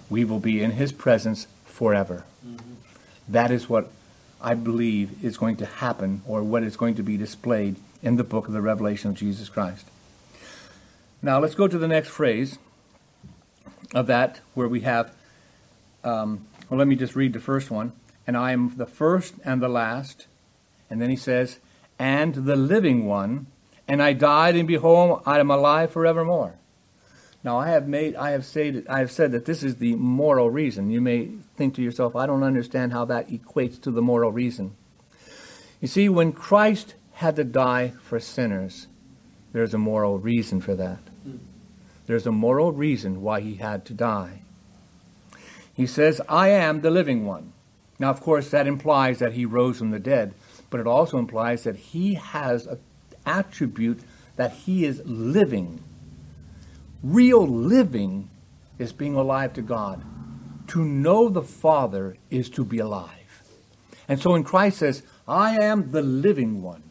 We 0.09 0.25
will 0.25 0.39
be 0.39 0.63
in 0.63 0.73
his 0.73 0.93
presence 0.93 1.47
forever. 1.77 2.25
Mm-hmm. 2.47 2.75
That 3.29 3.51
is 3.51 3.69
what 3.69 3.91
I 4.41 4.55
believe 4.55 5.23
is 5.23 5.37
going 5.37 5.57
to 5.57 5.67
happen 5.67 6.23
or 6.27 6.43
what 6.43 6.63
is 6.63 6.75
going 6.77 6.95
to 6.95 7.03
be 7.03 7.19
displayed 7.19 7.77
in 8.03 8.17
the 8.17 8.25
book 8.25 8.47
of 8.49 8.55
the 8.55 8.63
Revelation 8.63 9.11
of 9.11 9.17
Jesus 9.17 9.51
Christ. 9.51 9.85
Now 11.21 11.39
let's 11.39 11.55
go 11.55 11.69
to 11.69 11.77
the 11.77 11.89
next 11.89 12.09
phrase 12.09 12.59
of 13.95 14.07
that 14.07 14.41
where 14.55 14.69
we 14.69 14.81
have, 14.81 15.13
um, 16.03 16.47
well, 16.71 16.79
let 16.79 16.89
me 16.89 16.97
just 16.97 17.15
read 17.15 17.35
the 17.35 17.41
first 17.41 17.71
one. 17.71 17.93
And 18.27 18.39
I 18.39 18.53
am 18.53 18.75
the 18.77 18.87
first 18.87 19.35
and 19.45 19.61
the 19.61 19.69
last. 19.69 20.27
And 20.89 21.01
then 21.03 21.11
he 21.11 21.17
says, 21.17 21.59
and 21.99 22.35
the 22.35 22.57
living 22.57 23.07
one. 23.07 23.49
And 23.87 24.03
I 24.03 24.15
died, 24.15 24.57
and 24.57 24.67
behold, 24.67 25.23
I 25.27 25.39
am 25.39 25.51
alive 25.51 25.93
forevermore. 25.93 26.55
Now 27.47 27.59
I 27.59 27.69
have 27.69 27.87
made 27.87 28.17
I 28.17 28.33
have 28.33 28.45
said 28.45 28.87
I 28.89 28.99
have 28.99 29.13
said 29.13 29.31
that 29.31 29.45
this 29.45 29.63
is 29.63 29.77
the 29.77 29.95
moral 29.95 30.51
reason. 30.51 30.91
You 30.91 31.01
may 31.01 31.31
think 31.57 31.77
to 31.77 31.83
yourself, 31.83 32.17
I 32.17 32.27
don't 32.27 32.43
understand 32.43 32.93
how 32.93 33.05
that 33.05 33.29
equates 33.29 33.81
to 33.83 33.93
the 33.93 34.03
moral 34.03 34.33
reason. 34.33 34.75
You 35.81 35.87
see, 35.87 36.09
when 36.09 36.33
Christ 36.33 36.97
had 37.13 37.37
to 37.37 37.45
die 37.45 37.93
for 38.03 38.19
sinners, 38.19 38.89
there's 39.53 39.75
a 39.75 39.79
moral 39.79 40.19
reason 40.19 40.61
for 40.61 40.75
that. 40.75 40.99
There's 42.07 42.27
a 42.27 42.33
moral 42.33 42.73
reason 42.73 43.23
why 43.23 43.41
he 43.43 43.55
had 43.55 43.85
to 43.87 43.95
die. 43.95 44.41
He 45.73 45.87
says, 45.87 46.21
I 46.29 46.49
am 46.49 46.81
the 46.81 46.91
living 46.91 47.27
one. 47.27 47.53
Now, 48.01 48.11
of 48.11 48.21
course, 48.21 48.51
that 48.51 48.67
implies 48.67 49.21
that 49.21 49.35
he 49.35 49.47
rose 49.47 49.79
from 49.79 49.93
the 49.93 50.01
dead, 50.01 50.35
but 50.69 50.81
it 50.81 50.89
also 50.89 51.17
implies 51.17 51.63
that 51.63 51.77
he 51.77 52.15
has 52.15 52.67
an 52.67 52.81
attribute 53.25 54.01
that 54.35 54.53
he 54.53 54.85
is 54.85 55.01
living. 55.05 55.85
Real 57.03 57.47
living 57.47 58.31
is 58.79 58.93
being 58.93 59.15
alive 59.15 59.53
to 59.55 59.63
God. 59.63 60.03
To 60.69 60.85
know 60.85 61.29
the 61.29 61.43
Father 61.43 62.17
is 62.31 62.51
to 62.51 62.65
be 62.65 62.79
alive. 62.79 63.43
And 64.09 64.21
so 64.21 64.33
when 64.33 64.45
Christ 64.45 64.79
says, 64.79 65.03
I 65.27 65.59
am 65.59 65.91
the 65.91 66.03
living 66.03 66.63
one, 66.63 66.83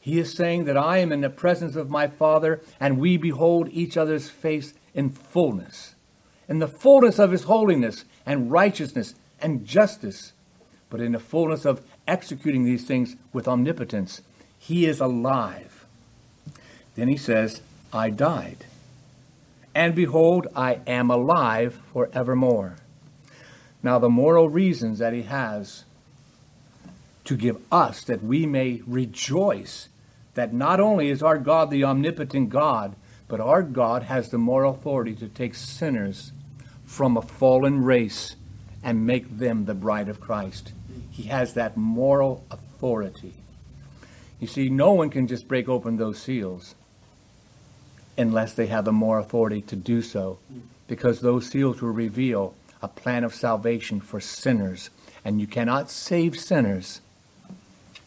he 0.00 0.18
is 0.18 0.32
saying 0.32 0.64
that 0.66 0.76
I 0.76 0.98
am 0.98 1.12
in 1.12 1.20
the 1.20 1.30
presence 1.30 1.74
of 1.74 1.90
my 1.90 2.06
Father, 2.06 2.60
and 2.78 2.98
we 2.98 3.16
behold 3.16 3.68
each 3.72 3.96
other's 3.96 4.30
face 4.30 4.74
in 4.94 5.10
fullness, 5.10 5.94
in 6.48 6.60
the 6.60 6.68
fullness 6.68 7.18
of 7.18 7.32
his 7.32 7.44
holiness 7.44 8.04
and 8.24 8.50
righteousness 8.50 9.14
and 9.40 9.66
justice, 9.66 10.32
but 10.90 11.00
in 11.00 11.12
the 11.12 11.18
fullness 11.18 11.64
of 11.64 11.82
executing 12.06 12.64
these 12.64 12.86
things 12.86 13.16
with 13.32 13.48
omnipotence. 13.48 14.22
He 14.58 14.86
is 14.86 15.00
alive. 15.00 15.84
Then 16.94 17.08
he 17.08 17.16
says, 17.16 17.60
I 17.92 18.10
died. 18.10 18.64
And 19.76 19.94
behold, 19.94 20.46
I 20.56 20.80
am 20.86 21.10
alive 21.10 21.78
forevermore. 21.92 22.76
Now, 23.82 23.98
the 23.98 24.08
moral 24.08 24.48
reasons 24.48 25.00
that 25.00 25.12
he 25.12 25.24
has 25.24 25.84
to 27.24 27.36
give 27.36 27.58
us 27.70 28.02
that 28.04 28.24
we 28.24 28.46
may 28.46 28.80
rejoice 28.86 29.90
that 30.32 30.54
not 30.54 30.80
only 30.80 31.10
is 31.10 31.22
our 31.22 31.36
God 31.36 31.70
the 31.70 31.84
omnipotent 31.84 32.48
God, 32.48 32.96
but 33.28 33.38
our 33.38 33.62
God 33.62 34.04
has 34.04 34.30
the 34.30 34.38
moral 34.38 34.72
authority 34.72 35.14
to 35.16 35.28
take 35.28 35.54
sinners 35.54 36.32
from 36.86 37.18
a 37.18 37.22
fallen 37.22 37.84
race 37.84 38.34
and 38.82 39.06
make 39.06 39.38
them 39.38 39.66
the 39.66 39.74
bride 39.74 40.08
of 40.08 40.20
Christ. 40.20 40.72
He 41.10 41.24
has 41.24 41.52
that 41.52 41.76
moral 41.76 42.46
authority. 42.50 43.34
You 44.40 44.46
see, 44.46 44.70
no 44.70 44.94
one 44.94 45.10
can 45.10 45.26
just 45.26 45.46
break 45.46 45.68
open 45.68 45.98
those 45.98 46.18
seals 46.18 46.75
unless 48.18 48.52
they 48.54 48.66
have 48.66 48.84
the 48.84 48.92
more 48.92 49.18
authority 49.18 49.60
to 49.62 49.76
do 49.76 50.02
so, 50.02 50.38
because 50.88 51.20
those 51.20 51.48
seals 51.48 51.80
will 51.80 51.90
reveal 51.90 52.54
a 52.82 52.88
plan 52.88 53.24
of 53.24 53.34
salvation 53.34 54.00
for 54.00 54.20
sinners, 54.20 54.90
and 55.24 55.40
you 55.40 55.46
cannot 55.46 55.90
save 55.90 56.38
sinners 56.38 57.00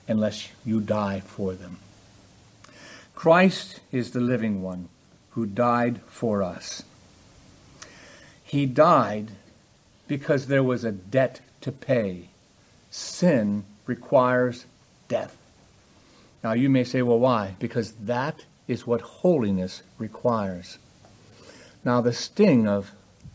unless 0.07 0.49
you 0.65 0.79
die 0.79 1.19
for 1.19 1.53
them. 1.53 1.77
Christ 3.15 3.81
is 3.91 4.11
the 4.11 4.21
living 4.21 4.61
one 4.61 4.89
who 5.31 5.45
died 5.45 6.01
for 6.07 6.41
us. 6.41 6.83
He 8.43 8.65
died 8.65 9.31
because 10.07 10.47
there 10.47 10.63
was 10.63 10.83
a 10.83 10.91
debt 10.91 11.41
to 11.61 11.71
pay. 11.71 12.29
Sin 12.89 13.65
requires 13.85 14.65
death. 15.07 15.37
Now 16.43 16.53
you 16.53 16.69
may 16.69 16.83
say, 16.83 17.01
well, 17.01 17.19
why? 17.19 17.55
Because 17.59 17.91
that 17.93 18.45
is 18.69 18.87
what 18.87 19.01
holiness 19.01 19.83
requires. 19.97 20.77
Now 21.83 21.99
the 21.99 22.13
sting 22.13 22.69
of, 22.69 22.91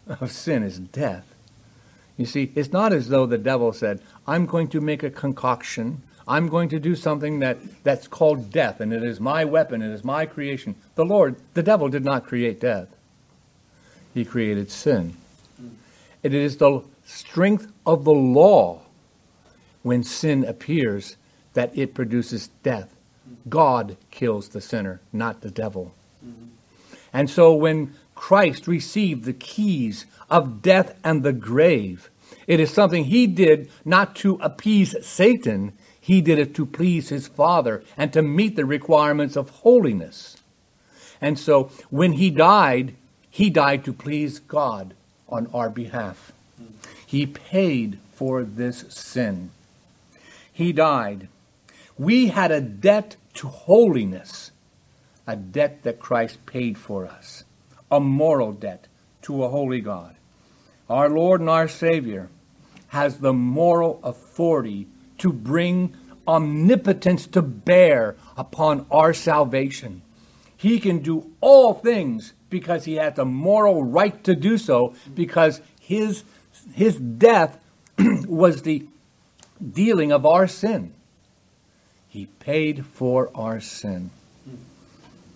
of 0.09 0.33
sin 0.33 0.62
is 0.62 0.79
death. 0.79 1.35
You 2.16 2.25
see, 2.25 2.51
it's 2.55 2.73
not 2.73 2.94
as 2.94 3.09
though 3.09 3.27
the 3.27 3.37
devil 3.37 3.75
said, 3.75 4.01
I'm 4.27 4.47
going 4.47 4.68
to 4.68 4.81
make 4.81 5.03
a 5.03 5.11
concoction 5.11 6.03
I'm 6.27 6.49
going 6.49 6.70
to 6.70 6.81
do 6.81 6.97
something 6.97 7.40
that, 7.40 7.59
that's 7.85 8.09
called 8.09 8.51
death, 8.51 8.81
and 8.81 8.92
it 8.92 9.03
is 9.03 9.20
my 9.20 9.44
weapon, 9.44 9.83
it 9.83 9.90
is 9.90 10.05
my 10.05 10.25
creation. 10.25 10.75
The 10.94 11.05
Lord, 11.05 11.37
the 11.53 11.62
devil, 11.62 11.88
did 11.88 12.05
not 12.05 12.27
create 12.27 12.61
death, 12.61 12.88
he 14.14 14.25
created 14.25 14.70
sin. 14.70 15.16
It 16.23 16.33
is 16.33 16.57
the 16.57 16.83
strength 17.05 17.70
of 17.85 18.05
the 18.05 18.12
law 18.12 18.81
when 19.83 20.03
sin 20.03 20.44
appears 20.44 21.16
that 21.53 21.77
it 21.77 21.92
produces 21.92 22.49
death. 22.62 22.94
God 23.49 23.97
kills 24.11 24.49
the 24.49 24.61
sinner, 24.61 25.01
not 25.13 25.41
the 25.41 25.51
devil. 25.51 25.95
And 27.13 27.31
so 27.31 27.55
when 27.55 27.95
Christ 28.15 28.67
received 28.67 29.25
the 29.25 29.33
keys 29.33 30.07
of 30.31 30.63
death 30.63 30.99
and 31.05 31.23
the 31.23 31.33
grave, 31.33 32.11
it 32.47 32.61
is 32.61 32.73
something 32.73 33.05
he 33.05 33.27
did 33.27 33.71
not 33.85 34.17
to 34.17 34.35
appease 34.41 34.95
Satan, 35.07 35.73
he 36.01 36.21
did 36.21 36.39
it 36.39 36.55
to 36.57 36.67
please 36.67 37.09
his 37.09 37.29
Father 37.29 37.83
and 37.97 38.13
to 38.13 38.23
meet 38.23 38.57
the 38.57 38.67
requirements 38.67 39.37
of 39.37 39.51
holiness. 39.51 40.37
And 41.21 41.39
so 41.39 41.71
when 41.91 42.15
he 42.15 42.31
died, 42.31 42.95
he 43.31 43.49
died 43.49 43.85
to 43.85 43.93
please 43.93 44.39
God 44.39 44.95
on 45.29 45.49
our 45.55 45.71
behalf. 45.71 46.33
He 47.07 47.27
paid 47.27 47.99
for 48.13 48.45
this 48.45 48.85
sin. 48.91 49.51
He 50.53 50.73
died. 50.73 51.29
We 51.98 52.28
had 52.28 52.50
a 52.50 52.61
debt 52.61 53.16
to 53.35 53.48
holiness, 53.48 54.50
a 55.26 55.37
debt 55.37 55.83
that 55.85 56.00
Christ 56.00 56.44
paid 56.46 56.76
for 56.76 57.07
us, 57.07 57.44
a 57.90 58.00
moral 58.00 58.52
debt 58.52 58.88
to 59.22 59.44
a 59.44 59.48
holy 59.48 59.80
God. 59.80 60.16
Our 60.88 61.09
Lord 61.09 61.40
and 61.40 61.50
our 61.50 61.68
Savior 61.68 62.28
has 62.88 63.18
the 63.18 63.33
moral 63.33 64.00
authority 64.02 64.87
to 65.18 65.33
bring 65.33 65.94
omnipotence 66.26 67.26
to 67.28 67.42
bear 67.42 68.16
upon 68.37 68.87
our 68.90 69.12
salvation. 69.12 70.02
He 70.57 70.80
can 70.80 71.00
do 71.00 71.30
all 71.40 71.74
things 71.74 72.33
because 72.50 72.85
he 72.85 72.94
has 72.94 73.14
the 73.14 73.24
moral 73.24 73.85
right 73.85 74.22
to 74.24 74.35
do 74.35 74.59
so, 74.59 74.94
because 75.14 75.61
his, 75.80 76.24
his 76.72 76.96
death 76.96 77.59
was 77.98 78.62
the 78.62 78.87
dealing 79.72 80.12
of 80.12 80.24
our 80.24 80.46
sin. 80.46 80.94
He 82.14 82.27
paid 82.27 82.87
for 82.87 83.29
our 83.35 83.59
sin. 83.59 84.11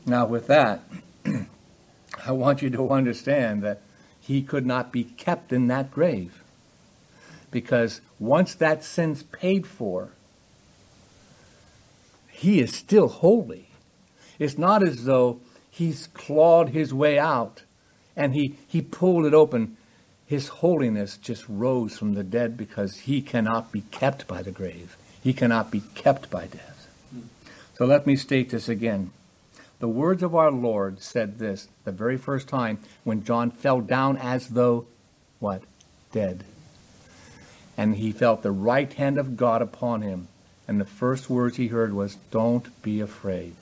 Now, 0.06 0.26
with 0.26 0.46
that, 0.46 0.84
I 2.24 2.30
want 2.30 2.62
you 2.62 2.70
to 2.70 2.90
understand 2.90 3.64
that 3.64 3.82
he 4.20 4.42
could 4.42 4.64
not 4.64 4.92
be 4.92 5.02
kept 5.02 5.52
in 5.52 5.66
that 5.66 5.90
grave. 5.90 6.40
Because 7.50 8.00
once 8.20 8.54
that 8.54 8.84
sin's 8.84 9.24
paid 9.24 9.66
for, 9.66 10.10
he 12.30 12.60
is 12.60 12.72
still 12.72 13.08
holy. 13.08 13.70
It's 14.38 14.56
not 14.56 14.84
as 14.84 15.02
though 15.02 15.40
he's 15.68 16.06
clawed 16.06 16.68
his 16.68 16.94
way 16.94 17.18
out 17.18 17.64
and 18.14 18.34
he, 18.34 18.56
he 18.68 18.82
pulled 18.82 19.26
it 19.26 19.34
open. 19.34 19.76
His 20.26 20.46
holiness 20.46 21.16
just 21.16 21.44
rose 21.48 21.98
from 21.98 22.14
the 22.14 22.22
dead 22.22 22.56
because 22.56 22.98
he 22.98 23.20
cannot 23.20 23.72
be 23.72 23.80
kept 23.90 24.28
by 24.28 24.42
the 24.42 24.52
grave. 24.52 24.96
He 25.22 25.32
cannot 25.32 25.70
be 25.70 25.82
kept 25.94 26.30
by 26.30 26.46
death. 26.46 26.88
So 27.74 27.84
let 27.84 28.06
me 28.06 28.16
state 28.16 28.50
this 28.50 28.68
again. 28.68 29.10
The 29.80 29.88
words 29.88 30.22
of 30.24 30.34
our 30.34 30.50
Lord 30.50 31.00
said 31.00 31.38
this 31.38 31.68
the 31.84 31.92
very 31.92 32.16
first 32.16 32.48
time 32.48 32.80
when 33.04 33.24
John 33.24 33.50
fell 33.50 33.80
down 33.80 34.16
as 34.16 34.48
though, 34.48 34.86
what? 35.38 35.62
Dead. 36.12 36.44
And 37.76 37.96
he 37.96 38.10
felt 38.10 38.42
the 38.42 38.50
right 38.50 38.92
hand 38.92 39.18
of 39.18 39.36
God 39.36 39.62
upon 39.62 40.02
him. 40.02 40.26
And 40.66 40.80
the 40.80 40.84
first 40.84 41.30
words 41.30 41.56
he 41.56 41.68
heard 41.68 41.92
was, 41.92 42.16
Don't 42.30 42.82
be 42.82 43.00
afraid. 43.00 43.54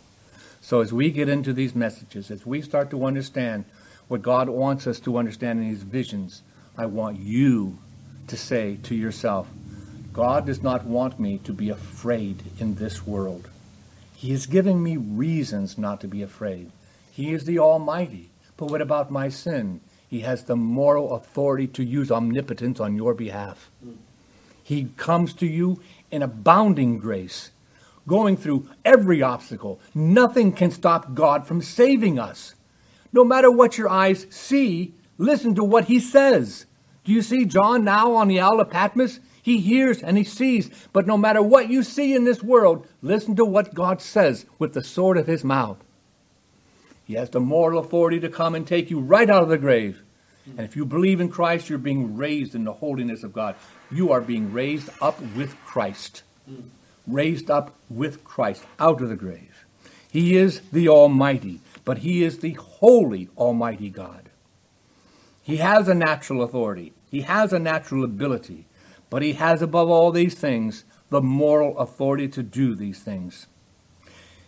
So 0.62 0.80
as 0.80 0.92
we 0.92 1.10
get 1.10 1.28
into 1.28 1.52
these 1.52 1.74
messages, 1.74 2.30
as 2.30 2.46
we 2.46 2.62
start 2.62 2.90
to 2.90 3.04
understand 3.04 3.66
what 4.08 4.22
God 4.22 4.48
wants 4.48 4.86
us 4.86 4.98
to 5.00 5.18
understand 5.18 5.60
in 5.60 5.68
his 5.68 5.82
visions, 5.82 6.42
I 6.76 6.86
want 6.86 7.18
you 7.18 7.78
to 8.28 8.36
say 8.36 8.78
to 8.84 8.94
yourself, 8.94 9.48
God 10.16 10.46
does 10.46 10.62
not 10.62 10.86
want 10.86 11.20
me 11.20 11.36
to 11.44 11.52
be 11.52 11.68
afraid 11.68 12.42
in 12.58 12.76
this 12.76 13.06
world. 13.06 13.50
He 14.14 14.32
is 14.32 14.46
giving 14.46 14.82
me 14.82 14.96
reasons 14.96 15.76
not 15.76 16.00
to 16.00 16.08
be 16.08 16.22
afraid. 16.22 16.70
He 17.12 17.34
is 17.34 17.44
the 17.44 17.58
Almighty. 17.58 18.30
But 18.56 18.70
what 18.70 18.80
about 18.80 19.10
my 19.10 19.28
sin? 19.28 19.82
He 20.08 20.20
has 20.20 20.44
the 20.44 20.56
moral 20.56 21.12
authority 21.12 21.66
to 21.66 21.84
use 21.84 22.10
omnipotence 22.10 22.80
on 22.80 22.96
your 22.96 23.12
behalf. 23.12 23.70
He 24.64 24.88
comes 24.96 25.34
to 25.34 25.46
you 25.46 25.82
in 26.10 26.22
abounding 26.22 26.96
grace, 26.96 27.50
going 28.08 28.38
through 28.38 28.70
every 28.86 29.20
obstacle. 29.20 29.78
Nothing 29.94 30.50
can 30.50 30.70
stop 30.70 31.12
God 31.12 31.46
from 31.46 31.60
saving 31.60 32.18
us. 32.18 32.54
No 33.12 33.22
matter 33.22 33.50
what 33.50 33.76
your 33.76 33.90
eyes 33.90 34.26
see, 34.30 34.94
listen 35.18 35.54
to 35.56 35.62
what 35.62 35.84
he 35.84 36.00
says. 36.00 36.64
Do 37.04 37.12
you 37.12 37.20
see 37.20 37.44
John 37.44 37.84
now 37.84 38.14
on 38.14 38.28
the 38.28 38.40
Isle 38.40 38.60
of 38.60 38.70
Patmos? 38.70 39.20
He 39.46 39.60
hears 39.60 40.02
and 40.02 40.18
he 40.18 40.24
sees, 40.24 40.70
but 40.92 41.06
no 41.06 41.16
matter 41.16 41.40
what 41.40 41.70
you 41.70 41.84
see 41.84 42.16
in 42.16 42.24
this 42.24 42.42
world, 42.42 42.84
listen 43.00 43.36
to 43.36 43.44
what 43.44 43.74
God 43.74 44.02
says 44.02 44.44
with 44.58 44.72
the 44.72 44.82
sword 44.82 45.16
of 45.16 45.28
his 45.28 45.44
mouth. 45.44 45.78
He 47.04 47.14
has 47.14 47.30
the 47.30 47.38
moral 47.38 47.78
authority 47.78 48.18
to 48.18 48.28
come 48.28 48.56
and 48.56 48.66
take 48.66 48.90
you 48.90 48.98
right 48.98 49.30
out 49.30 49.44
of 49.44 49.48
the 49.48 49.56
grave. 49.56 50.02
And 50.48 50.62
if 50.62 50.74
you 50.74 50.84
believe 50.84 51.20
in 51.20 51.28
Christ, 51.28 51.68
you're 51.68 51.78
being 51.78 52.16
raised 52.16 52.56
in 52.56 52.64
the 52.64 52.72
holiness 52.72 53.22
of 53.22 53.32
God. 53.32 53.54
You 53.88 54.10
are 54.10 54.20
being 54.20 54.52
raised 54.52 54.90
up 55.00 55.20
with 55.36 55.54
Christ. 55.64 56.24
Raised 57.06 57.48
up 57.48 57.72
with 57.88 58.24
Christ 58.24 58.64
out 58.80 59.00
of 59.00 59.08
the 59.08 59.14
grave. 59.14 59.64
He 60.10 60.34
is 60.36 60.60
the 60.72 60.88
Almighty. 60.88 61.60
but 61.84 61.98
he 61.98 62.24
is 62.24 62.40
the 62.40 62.54
holy 62.54 63.28
Almighty 63.38 63.90
God. 63.90 64.28
He 65.44 65.58
has 65.58 65.86
a 65.86 65.94
natural 65.94 66.42
authority, 66.42 66.94
he 67.12 67.20
has 67.20 67.52
a 67.52 67.60
natural 67.60 68.02
ability, 68.02 68.65
but 69.10 69.22
he 69.22 69.34
has 69.34 69.62
above 69.62 69.88
all 69.88 70.10
these 70.10 70.34
things 70.34 70.84
the 71.10 71.22
moral 71.22 71.78
authority 71.78 72.28
to 72.28 72.42
do 72.42 72.74
these 72.74 73.00
things. 73.00 73.46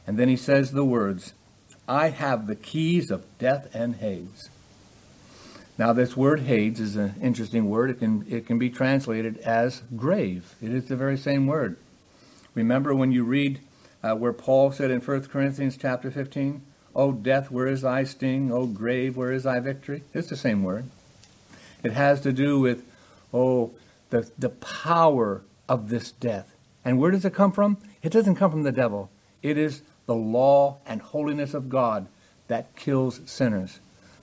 And 0.06 0.16
then 0.18 0.28
he 0.28 0.36
says 0.36 0.72
the 0.72 0.84
words, 0.84 1.34
I 1.86 2.10
have 2.10 2.46
the 2.46 2.56
keys 2.56 3.10
of 3.10 3.24
death 3.38 3.74
and 3.74 3.96
Hades. 3.96 4.50
Now, 5.78 5.92
this 5.92 6.16
word 6.16 6.40
Hades 6.40 6.80
is 6.80 6.96
an 6.96 7.14
interesting 7.22 7.70
word. 7.70 7.90
It 7.90 8.00
can, 8.00 8.26
it 8.28 8.46
can 8.46 8.58
be 8.58 8.68
translated 8.68 9.38
as 9.38 9.82
grave. 9.96 10.56
It 10.60 10.70
is 10.72 10.86
the 10.86 10.96
very 10.96 11.16
same 11.16 11.46
word. 11.46 11.76
Remember 12.54 12.94
when 12.94 13.12
you 13.12 13.22
read 13.22 13.60
uh, 14.02 14.14
where 14.14 14.32
Paul 14.32 14.72
said 14.72 14.90
in 14.90 15.00
1 15.00 15.26
Corinthians 15.26 15.76
chapter 15.76 16.10
15, 16.10 16.62
O 16.96 17.12
death, 17.12 17.50
where 17.50 17.68
is 17.68 17.82
thy 17.82 18.02
sting? 18.02 18.50
O 18.50 18.66
grave, 18.66 19.16
where 19.16 19.32
is 19.32 19.44
thy 19.44 19.60
victory? 19.60 20.02
It's 20.12 20.28
the 20.28 20.36
same 20.36 20.64
word. 20.64 20.86
It 21.84 21.92
has 21.92 22.20
to 22.22 22.32
do 22.32 22.58
with, 22.58 22.82
oh, 23.32 23.72
the, 24.10 24.30
the 24.38 24.48
power 24.48 25.42
of 25.68 25.88
this 25.88 26.10
death. 26.12 26.54
And 26.84 26.98
where 26.98 27.10
does 27.10 27.24
it 27.24 27.34
come 27.34 27.52
from? 27.52 27.78
It 28.02 28.12
doesn't 28.12 28.36
come 28.36 28.50
from 28.50 28.62
the 28.62 28.72
devil. 28.72 29.10
It 29.42 29.58
is 29.58 29.82
the 30.06 30.14
law 30.14 30.78
and 30.86 31.02
holiness 31.02 31.54
of 31.54 31.68
God 31.68 32.06
that 32.48 32.74
kills 32.76 33.20
sinners. 33.26 33.80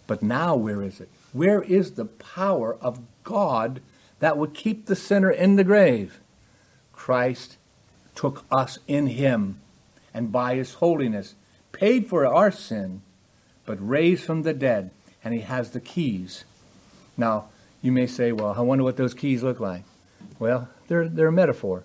But 0.08 0.24
now, 0.24 0.56
where 0.56 0.82
is 0.82 1.00
it? 1.00 1.10
Where 1.34 1.62
is 1.62 1.92
the 1.92 2.06
power 2.06 2.76
of 2.76 3.02
God 3.24 3.82
that 4.20 4.38
would 4.38 4.54
keep 4.54 4.86
the 4.86 4.96
sinner 4.96 5.32
in 5.32 5.56
the 5.56 5.64
grave? 5.64 6.20
Christ 6.94 7.58
took 8.16 8.46
us 8.52 8.80
in 8.88 9.08
him, 9.08 9.60
and 10.14 10.32
by 10.32 10.56
his 10.56 10.76
holiness 10.76 11.36
paid 11.72 12.08
for 12.08 12.26
our 12.26 12.52
sin, 12.52 13.02
but 13.66 13.78
raised 13.86 14.24
from 14.24 14.44
the 14.44 14.54
dead, 14.54 14.92
and 15.24 15.34
he 15.34 15.42
has 15.42 15.72
the 15.72 15.80
keys. 15.80 16.46
Now, 17.18 17.46
you 17.86 17.92
may 17.92 18.08
say, 18.08 18.32
well, 18.32 18.56
I 18.58 18.62
wonder 18.62 18.84
what 18.84 18.98
those 18.98 19.14
keys 19.14 19.44
look 19.44 19.60
like. 19.60 19.84
Well, 20.40 20.68
they're, 20.88 21.08
they're 21.08 21.28
a 21.28 21.32
metaphor. 21.32 21.84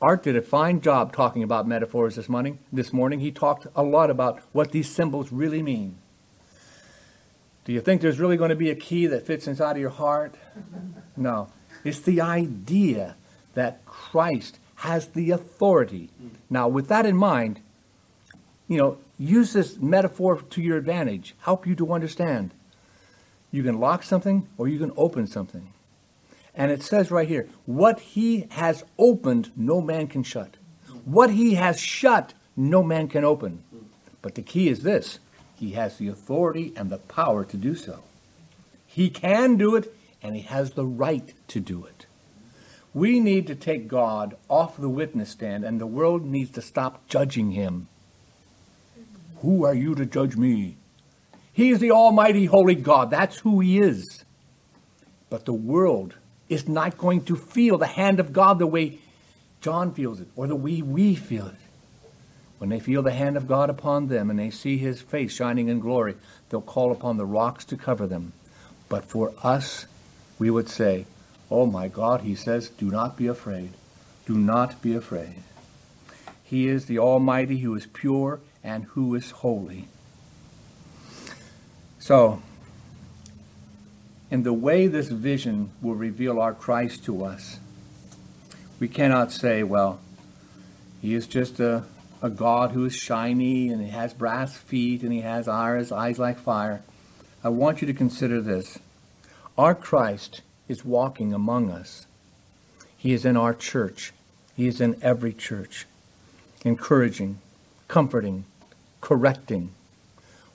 Art 0.00 0.22
did 0.22 0.36
a 0.36 0.42
fine 0.42 0.82
job 0.82 1.14
talking 1.14 1.42
about 1.42 1.66
metaphors 1.66 2.16
this 2.16 2.28
morning. 2.28 2.58
This 2.70 2.92
morning, 2.92 3.20
he 3.20 3.30
talked 3.30 3.66
a 3.74 3.82
lot 3.82 4.10
about 4.10 4.42
what 4.52 4.72
these 4.72 4.90
symbols 4.90 5.32
really 5.32 5.62
mean. 5.62 5.96
Do 7.64 7.72
you 7.72 7.80
think 7.80 8.02
there's 8.02 8.18
really 8.18 8.36
going 8.36 8.50
to 8.50 8.56
be 8.56 8.68
a 8.68 8.74
key 8.74 9.06
that 9.06 9.26
fits 9.26 9.46
inside 9.46 9.72
of 9.72 9.78
your 9.78 9.90
heart? 9.90 10.34
No. 11.16 11.48
It's 11.82 12.00
the 12.00 12.20
idea 12.20 13.16
that 13.54 13.86
Christ 13.86 14.58
has 14.76 15.08
the 15.08 15.30
authority. 15.30 16.10
Now, 16.50 16.68
with 16.68 16.88
that 16.88 17.06
in 17.06 17.16
mind, 17.16 17.60
you 18.68 18.76
know, 18.76 18.98
use 19.18 19.54
this 19.54 19.78
metaphor 19.78 20.42
to 20.42 20.60
your 20.60 20.76
advantage. 20.76 21.34
Help 21.40 21.66
you 21.66 21.74
to 21.76 21.92
understand. 21.92 22.52
You 23.52 23.62
can 23.62 23.78
lock 23.78 24.02
something 24.02 24.48
or 24.58 24.66
you 24.66 24.80
can 24.80 24.92
open 24.96 25.28
something. 25.28 25.72
And 26.54 26.72
it 26.72 26.82
says 26.82 27.10
right 27.10 27.28
here, 27.28 27.48
what 27.64 28.00
he 28.00 28.48
has 28.50 28.84
opened, 28.98 29.52
no 29.56 29.80
man 29.80 30.08
can 30.08 30.24
shut. 30.24 30.56
What 31.04 31.30
he 31.30 31.54
has 31.54 31.78
shut, 31.78 32.34
no 32.56 32.82
man 32.82 33.08
can 33.08 33.24
open. 33.24 33.62
But 34.20 34.34
the 34.34 34.42
key 34.42 34.68
is 34.68 34.82
this 34.82 35.18
he 35.56 35.72
has 35.72 35.96
the 35.96 36.08
authority 36.08 36.72
and 36.76 36.90
the 36.90 36.98
power 36.98 37.44
to 37.44 37.56
do 37.56 37.74
so. 37.76 38.00
He 38.84 39.08
can 39.08 39.56
do 39.56 39.76
it, 39.76 39.94
and 40.20 40.36
he 40.36 40.42
has 40.42 40.72
the 40.72 40.84
right 40.84 41.32
to 41.48 41.60
do 41.60 41.84
it. 41.84 42.06
We 42.92 43.20
need 43.20 43.46
to 43.46 43.54
take 43.54 43.88
God 43.88 44.36
off 44.50 44.76
the 44.76 44.88
witness 44.88 45.30
stand, 45.30 45.64
and 45.64 45.80
the 45.80 45.86
world 45.86 46.24
needs 46.26 46.50
to 46.52 46.62
stop 46.62 47.06
judging 47.08 47.52
him. 47.52 47.88
Who 49.40 49.64
are 49.64 49.74
you 49.74 49.94
to 49.94 50.04
judge 50.04 50.36
me? 50.36 50.76
He 51.52 51.70
is 51.70 51.80
the 51.80 51.90
Almighty 51.90 52.46
Holy 52.46 52.74
God. 52.74 53.10
That's 53.10 53.38
who 53.38 53.60
he 53.60 53.78
is. 53.78 54.24
But 55.28 55.44
the 55.44 55.52
world 55.52 56.14
is 56.48 56.68
not 56.68 56.98
going 56.98 57.24
to 57.24 57.36
feel 57.36 57.78
the 57.78 57.86
hand 57.86 58.20
of 58.20 58.32
God 58.32 58.58
the 58.58 58.66
way 58.66 58.98
John 59.60 59.94
feels 59.94 60.20
it 60.20 60.28
or 60.36 60.46
the 60.46 60.56
way 60.56 60.82
we 60.82 61.14
feel 61.14 61.46
it. 61.46 61.54
When 62.58 62.70
they 62.70 62.80
feel 62.80 63.02
the 63.02 63.12
hand 63.12 63.36
of 63.36 63.48
God 63.48 63.70
upon 63.70 64.08
them 64.08 64.30
and 64.30 64.38
they 64.38 64.50
see 64.50 64.78
his 64.78 65.00
face 65.00 65.34
shining 65.34 65.68
in 65.68 65.80
glory, 65.80 66.14
they'll 66.48 66.60
call 66.60 66.92
upon 66.92 67.16
the 67.16 67.26
rocks 67.26 67.64
to 67.66 67.76
cover 67.76 68.06
them. 68.06 68.32
But 68.88 69.04
for 69.04 69.32
us, 69.42 69.86
we 70.38 70.50
would 70.50 70.68
say, 70.68 71.06
Oh 71.50 71.66
my 71.66 71.88
God, 71.88 72.22
he 72.22 72.34
says, 72.34 72.70
do 72.70 72.90
not 72.90 73.16
be 73.16 73.26
afraid. 73.26 73.72
Do 74.26 74.38
not 74.38 74.80
be 74.80 74.94
afraid. 74.94 75.42
He 76.42 76.66
is 76.66 76.86
the 76.86 76.98
Almighty 76.98 77.58
who 77.58 77.74
is 77.74 77.86
pure 77.86 78.40
and 78.64 78.84
who 78.84 79.14
is 79.14 79.30
holy. 79.30 79.88
So, 82.02 82.42
in 84.28 84.42
the 84.42 84.52
way 84.52 84.88
this 84.88 85.08
vision 85.08 85.70
will 85.80 85.94
reveal 85.94 86.40
our 86.40 86.52
Christ 86.52 87.04
to 87.04 87.24
us, 87.24 87.60
we 88.80 88.88
cannot 88.88 89.30
say, 89.30 89.62
well, 89.62 90.00
he 91.00 91.14
is 91.14 91.28
just 91.28 91.60
a, 91.60 91.84
a 92.20 92.28
God 92.28 92.72
who 92.72 92.84
is 92.86 92.96
shiny 92.96 93.68
and 93.68 93.80
he 93.80 93.90
has 93.90 94.14
brass 94.14 94.56
feet 94.56 95.04
and 95.04 95.12
he 95.12 95.20
has 95.20 95.46
eyes, 95.46 95.92
eyes 95.92 96.18
like 96.18 96.40
fire. 96.40 96.82
I 97.44 97.50
want 97.50 97.80
you 97.80 97.86
to 97.86 97.94
consider 97.94 98.40
this. 98.40 98.80
Our 99.56 99.76
Christ 99.76 100.42
is 100.66 100.84
walking 100.84 101.32
among 101.32 101.70
us. 101.70 102.08
He 102.96 103.12
is 103.12 103.24
in 103.24 103.36
our 103.36 103.54
church. 103.54 104.12
He 104.56 104.66
is 104.66 104.80
in 104.80 104.98
every 105.02 105.32
church, 105.32 105.86
encouraging, 106.64 107.38
comforting, 107.86 108.44
correcting. 109.00 109.70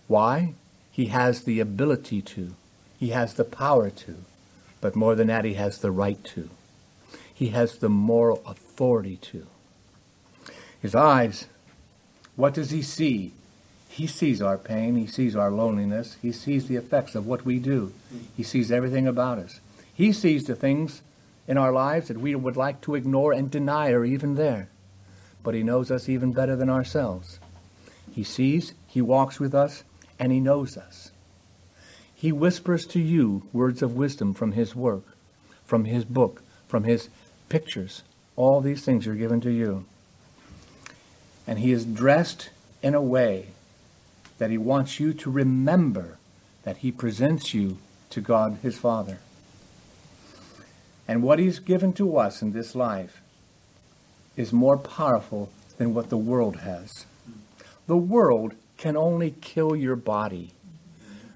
Why? 0.08 0.54
He 0.98 1.06
has 1.06 1.44
the 1.44 1.60
ability 1.60 2.24
to. 2.24 2.56
He 3.00 3.10
has 3.10 3.36
the 3.36 3.44
power 3.44 3.92
to, 3.92 4.16
but 4.82 4.96
more 4.96 5.14
than 5.14 5.28
that, 5.28 5.46
he 5.46 5.54
has 5.54 5.78
the 5.78 5.92
right 5.92 6.22
to. 6.24 6.50
He 7.32 7.50
has 7.50 7.78
the 7.78 7.88
moral 7.88 8.42
authority 8.48 9.18
to. 9.18 9.46
His 10.82 10.96
eyes, 10.96 11.46
what 12.36 12.56
does 12.56 12.72
he 12.72 12.82
see? 12.82 13.34
He 13.88 14.08
sees 14.08 14.42
our 14.42 14.58
pain. 14.58 14.96
He 14.96 15.06
sees 15.06 15.36
our 15.36 15.52
loneliness. 15.52 16.18
He 16.20 16.32
sees 16.32 16.68
the 16.68 16.78
effects 16.78 17.14
of 17.14 17.28
what 17.28 17.46
we 17.46 17.60
do. 17.60 17.94
He 18.36 18.42
sees 18.42 18.72
everything 18.72 19.06
about 19.06 19.38
us. 19.38 19.60
He 19.94 20.12
sees 20.12 20.46
the 20.46 20.56
things 20.56 21.04
in 21.48 21.60
our 21.60 21.72
lives 21.72 22.08
that 22.08 22.18
we 22.18 22.34
would 22.34 22.58
like 22.58 22.82
to 22.82 22.96
ignore 22.96 23.34
and 23.34 23.52
deny 23.52 23.92
are 23.92 24.04
even 24.04 24.34
there. 24.34 24.68
But 25.44 25.54
he 25.54 25.62
knows 25.62 25.92
us 25.92 26.10
even 26.10 26.34
better 26.34 26.56
than 26.56 26.72
ourselves. 26.72 27.40
He 28.12 28.24
sees, 28.24 28.74
he 28.88 29.00
walks 29.00 29.40
with 29.40 29.54
us, 29.54 29.84
and 30.20 30.32
he 30.32 30.40
knows 30.40 30.78
us. 30.78 31.12
He 32.18 32.32
whispers 32.32 32.88
to 32.88 33.00
you 33.00 33.44
words 33.54 33.84
of 33.84 33.96
wisdom 33.96 34.34
from 34.34 34.54
His 34.54 34.76
work, 34.76 35.04
from 35.64 35.86
His 35.86 36.04
book, 36.04 36.42
from 36.68 36.84
His 36.84 37.10
pictures. 37.48 38.02
All 38.36 38.60
these 38.60 38.84
things 38.84 39.06
are 39.06 39.14
given 39.14 39.40
to 39.42 39.52
you. 39.52 39.86
And 41.46 41.60
He 41.60 41.72
is 41.72 41.86
dressed 41.86 42.50
in 42.82 42.96
a 42.96 43.02
way 43.02 43.50
that 44.40 44.50
He 44.50 44.58
wants 44.58 45.00
you 45.00 45.14
to 45.14 45.30
remember 45.30 46.18
that 46.64 46.78
He 46.78 46.92
presents 46.92 47.54
you 47.54 47.78
to 48.10 48.20
God 48.20 48.58
His 48.64 48.80
Father. 48.80 49.20
And 51.08 51.22
what 51.22 51.38
He's 51.38 51.60
given 51.60 51.94
to 51.94 52.18
us 52.18 52.42
in 52.42 52.52
this 52.52 52.74
life 52.74 53.22
is 54.36 54.52
more 54.52 54.78
powerful 54.80 55.52
than 55.78 55.94
what 55.94 56.10
the 56.10 56.18
world 56.18 56.58
has. 56.58 57.06
The 57.86 57.96
world 57.96 58.56
can 58.78 58.96
only 58.96 59.32
kill 59.42 59.76
your 59.76 59.96
body. 59.96 60.54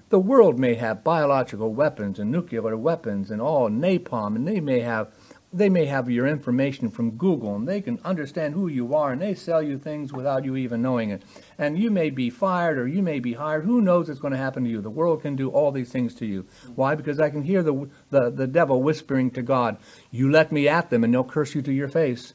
The 0.08 0.18
world 0.18 0.58
may 0.58 0.74
have 0.74 1.02
biological 1.02 1.72
weapons 1.72 2.18
and 2.18 2.30
nuclear 2.30 2.76
weapons 2.76 3.30
and 3.30 3.40
all 3.40 3.70
napalm, 3.70 4.36
and 4.36 4.46
they 4.46 4.60
may 4.60 4.80
have 4.80 5.08
they 5.52 5.68
may 5.68 5.84
have 5.84 6.08
your 6.08 6.26
information 6.26 6.90
from 6.90 7.10
Google 7.12 7.54
and 7.54 7.68
they 7.68 7.82
can 7.82 8.00
understand 8.04 8.54
who 8.54 8.68
you 8.68 8.94
are 8.94 9.12
and 9.12 9.20
they 9.20 9.34
sell 9.34 9.62
you 9.62 9.78
things 9.78 10.12
without 10.12 10.44
you 10.44 10.56
even 10.56 10.80
knowing 10.80 11.10
it. 11.10 11.22
And 11.58 11.78
you 11.78 11.90
may 11.90 12.08
be 12.08 12.30
fired 12.30 12.78
or 12.78 12.88
you 12.88 13.02
may 13.02 13.20
be 13.20 13.34
hired. 13.34 13.64
Who 13.64 13.82
knows 13.82 14.08
what's 14.08 14.20
going 14.20 14.32
to 14.32 14.38
happen 14.38 14.64
to 14.64 14.70
you? 14.70 14.80
The 14.80 14.88
world 14.88 15.20
can 15.20 15.36
do 15.36 15.50
all 15.50 15.70
these 15.70 15.92
things 15.92 16.14
to 16.16 16.26
you. 16.26 16.46
Why? 16.74 16.94
Because 16.94 17.20
I 17.20 17.28
can 17.28 17.42
hear 17.42 17.62
the, 17.62 17.88
the, 18.10 18.30
the 18.30 18.46
devil 18.46 18.82
whispering 18.82 19.30
to 19.32 19.42
God, 19.42 19.76
You 20.10 20.30
let 20.30 20.52
me 20.52 20.68
at 20.68 20.88
them 20.88 21.04
and 21.04 21.12
they'll 21.12 21.22
curse 21.22 21.54
you 21.54 21.60
to 21.62 21.72
your 21.72 21.88
face. 21.88 22.32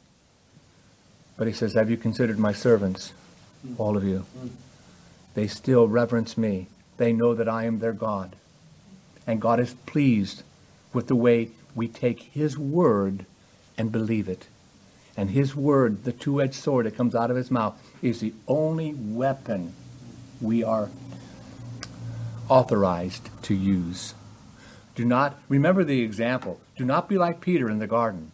But 1.37 1.47
he 1.47 1.53
says, 1.53 1.73
Have 1.73 1.89
you 1.89 1.97
considered 1.97 2.37
my 2.37 2.53
servants? 2.53 3.13
All 3.79 3.97
of 3.97 4.03
you. 4.03 4.25
They 5.37 5.45
still 5.45 5.87
reverence 5.87 6.35
me 6.35 6.65
they 6.97 7.13
know 7.13 7.35
that 7.35 7.47
I 7.47 7.65
am 7.65 7.77
their 7.77 7.93
God. 7.93 8.35
And 9.27 9.39
God 9.39 9.59
is 9.59 9.75
pleased 9.85 10.41
with 10.93 11.05
the 11.05 11.15
way 11.15 11.51
we 11.75 11.87
take 11.87 12.31
His 12.33 12.57
word 12.57 13.27
and 13.77 13.91
believe 13.91 14.27
it. 14.27 14.47
And 15.15 15.29
His 15.29 15.55
word, 15.55 16.05
the 16.05 16.11
two 16.11 16.41
edged 16.41 16.55
sword 16.55 16.87
that 16.87 16.97
comes 16.97 17.13
out 17.13 17.29
of 17.29 17.37
His 17.37 17.51
mouth, 17.51 17.79
is 18.01 18.19
the 18.19 18.33
only 18.47 18.95
weapon 18.95 19.73
we 20.41 20.63
are 20.63 20.89
authorized 22.49 23.29
to 23.43 23.53
use. 23.53 24.15
Do 24.95 25.05
not, 25.05 25.39
remember 25.49 25.83
the 25.83 26.01
example, 26.01 26.59
do 26.75 26.83
not 26.83 27.07
be 27.07 27.19
like 27.19 27.41
Peter 27.41 27.69
in 27.69 27.77
the 27.77 27.85
garden, 27.85 28.31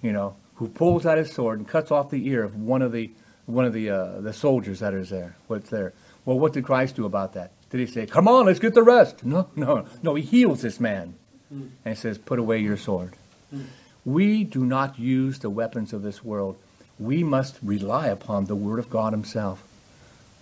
you 0.00 0.12
know, 0.12 0.36
who 0.54 0.68
pulls 0.68 1.04
out 1.04 1.18
his 1.18 1.30
sword 1.30 1.58
and 1.58 1.68
cuts 1.68 1.90
off 1.90 2.08
the 2.08 2.26
ear 2.28 2.42
of 2.42 2.56
one 2.56 2.80
of 2.80 2.92
the, 2.92 3.10
one 3.46 3.64
of 3.64 3.72
the, 3.72 3.90
uh, 3.90 4.20
the 4.20 4.32
soldiers 4.32 4.80
that 4.80 4.94
is 4.94 5.10
there, 5.10 5.36
what's 5.46 5.70
there. 5.70 5.92
Well, 6.24 6.38
what 6.38 6.52
did 6.52 6.64
Christ 6.64 6.96
do 6.96 7.06
about 7.06 7.32
that? 7.34 7.50
Did 7.70 7.80
he 7.80 7.86
say, 7.86 8.06
Come 8.06 8.28
on, 8.28 8.46
let's 8.46 8.58
get 8.58 8.74
the 8.74 8.82
rest? 8.82 9.24
No, 9.24 9.48
no, 9.56 9.86
no. 10.02 10.14
He 10.14 10.22
heals 10.22 10.62
this 10.62 10.78
man. 10.78 11.14
Mm. 11.52 11.70
And 11.84 11.94
he 11.96 12.00
says, 12.00 12.18
Put 12.18 12.38
away 12.38 12.58
your 12.58 12.76
sword. 12.76 13.14
Mm. 13.52 13.64
We 14.04 14.44
do 14.44 14.64
not 14.64 14.98
use 14.98 15.38
the 15.38 15.50
weapons 15.50 15.92
of 15.92 16.02
this 16.02 16.24
world. 16.24 16.56
We 16.98 17.22
must 17.24 17.58
rely 17.62 18.08
upon 18.08 18.44
the 18.44 18.56
Word 18.56 18.78
of 18.78 18.90
God 18.90 19.12
Himself, 19.12 19.62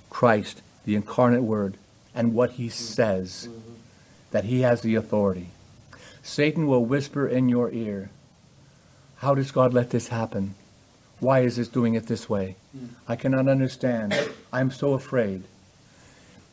Christ, 0.08 0.62
the 0.84 0.94
incarnate 0.94 1.42
Word, 1.42 1.76
and 2.14 2.34
what 2.34 2.52
He 2.52 2.68
says, 2.68 3.48
mm-hmm. 3.48 3.74
that 4.30 4.44
He 4.44 4.62
has 4.62 4.80
the 4.80 4.94
authority. 4.94 5.50
Satan 6.22 6.66
will 6.66 6.84
whisper 6.84 7.28
in 7.28 7.48
your 7.48 7.70
ear, 7.70 8.10
How 9.16 9.34
does 9.34 9.50
God 9.50 9.72
let 9.72 9.90
this 9.90 10.08
happen? 10.08 10.54
Why 11.18 11.40
is 11.40 11.56
this 11.56 11.68
doing 11.68 11.94
it 11.94 12.06
this 12.06 12.28
way? 12.28 12.56
I 13.08 13.16
cannot 13.16 13.48
understand. 13.48 14.14
I'm 14.52 14.70
so 14.70 14.92
afraid. 14.92 15.44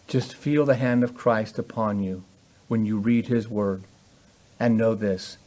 Just 0.07 0.33
feel 0.33 0.65
the 0.65 0.75
hand 0.75 1.03
of 1.03 1.15
Christ 1.15 1.59
upon 1.59 2.01
you 2.01 2.23
when 2.67 2.85
you 2.85 2.97
read 2.97 3.27
His 3.27 3.47
Word. 3.47 3.83
And 4.59 4.77
know 4.77 4.95
this 4.95 5.37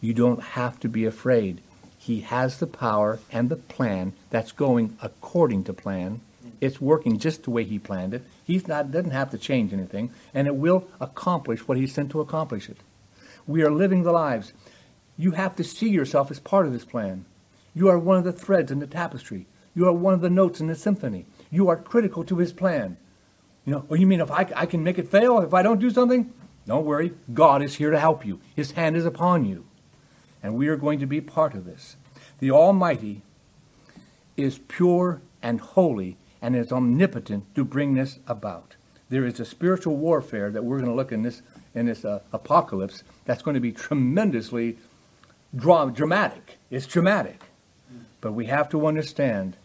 you 0.00 0.12
don't 0.12 0.42
have 0.42 0.78
to 0.80 0.88
be 0.88 1.04
afraid. 1.04 1.60
He 1.98 2.20
has 2.20 2.58
the 2.58 2.66
power 2.66 3.18
and 3.32 3.48
the 3.48 3.56
plan 3.56 4.12
that's 4.30 4.52
going 4.52 4.96
according 5.02 5.64
to 5.64 5.72
plan. 5.72 6.20
It's 6.60 6.80
working 6.80 7.18
just 7.18 7.44
the 7.44 7.50
way 7.50 7.64
He 7.64 7.78
planned 7.78 8.14
it. 8.14 8.24
Not 8.66 8.90
doesn't 8.90 9.10
have 9.10 9.30
to 9.30 9.38
change 9.38 9.72
anything, 9.72 10.10
and 10.34 10.46
it 10.46 10.56
will 10.56 10.88
accomplish 11.00 11.66
what 11.66 11.78
He's 11.78 11.92
sent 11.92 12.10
to 12.10 12.20
accomplish 12.20 12.68
it. 12.68 12.78
We 13.46 13.62
are 13.62 13.70
living 13.70 14.02
the 14.02 14.12
lives. 14.12 14.52
You 15.16 15.32
have 15.32 15.56
to 15.56 15.64
see 15.64 15.88
yourself 15.88 16.30
as 16.30 16.38
part 16.38 16.66
of 16.66 16.72
this 16.72 16.84
plan. 16.84 17.24
You 17.74 17.88
are 17.88 17.98
one 17.98 18.18
of 18.18 18.24
the 18.24 18.32
threads 18.32 18.70
in 18.70 18.78
the 18.78 18.86
tapestry. 18.86 19.46
You 19.78 19.86
are 19.86 19.92
one 19.92 20.12
of 20.12 20.22
the 20.22 20.28
notes 20.28 20.58
in 20.58 20.66
the 20.66 20.74
symphony. 20.74 21.24
You 21.52 21.68
are 21.68 21.76
critical 21.76 22.24
to 22.24 22.38
His 22.38 22.52
plan. 22.52 22.96
You 23.64 23.74
know, 23.74 23.84
well, 23.88 24.00
you 24.00 24.08
mean 24.08 24.20
if 24.20 24.28
I, 24.28 24.44
I 24.56 24.66
can 24.66 24.82
make 24.82 24.98
it 24.98 25.08
fail 25.08 25.38
if 25.38 25.54
I 25.54 25.62
don't 25.62 25.78
do 25.78 25.88
something? 25.88 26.32
Don't 26.66 26.84
worry. 26.84 27.12
God 27.32 27.62
is 27.62 27.76
here 27.76 27.92
to 27.92 28.00
help 28.00 28.26
you. 28.26 28.40
His 28.56 28.72
hand 28.72 28.96
is 28.96 29.06
upon 29.06 29.44
you. 29.44 29.68
And 30.42 30.56
we 30.56 30.66
are 30.66 30.74
going 30.74 30.98
to 30.98 31.06
be 31.06 31.20
part 31.20 31.54
of 31.54 31.64
this. 31.64 31.94
The 32.40 32.50
Almighty 32.50 33.22
is 34.36 34.58
pure 34.66 35.22
and 35.42 35.60
holy 35.60 36.16
and 36.42 36.56
is 36.56 36.72
omnipotent 36.72 37.54
to 37.54 37.64
bring 37.64 37.94
this 37.94 38.18
about. 38.26 38.74
There 39.10 39.24
is 39.24 39.38
a 39.38 39.44
spiritual 39.44 39.94
warfare 39.94 40.50
that 40.50 40.64
we're 40.64 40.78
going 40.78 40.90
to 40.90 40.96
look 40.96 41.12
in 41.12 41.22
this 41.22 41.40
in 41.72 41.86
this 41.86 42.04
uh, 42.04 42.18
apocalypse 42.32 43.04
that's 43.26 43.42
going 43.42 43.54
to 43.54 43.60
be 43.60 43.70
tremendously 43.70 44.76
dra- 45.54 45.92
dramatic. 45.94 46.58
It's 46.68 46.88
dramatic. 46.88 47.44
But 48.20 48.32
we 48.32 48.46
have 48.46 48.68
to 48.70 48.84
understand 48.84 49.56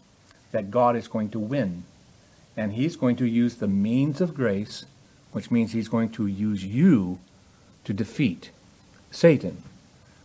that 0.54 0.70
God 0.70 0.94
is 0.94 1.08
going 1.08 1.30
to 1.30 1.40
win 1.40 1.82
and 2.56 2.74
he's 2.74 2.94
going 2.94 3.16
to 3.16 3.26
use 3.26 3.56
the 3.56 3.66
means 3.66 4.20
of 4.20 4.36
grace, 4.36 4.84
which 5.32 5.50
means 5.50 5.72
he's 5.72 5.88
going 5.88 6.10
to 6.10 6.28
use 6.28 6.64
you 6.64 7.18
to 7.82 7.92
defeat 7.92 8.50
Satan. 9.10 9.64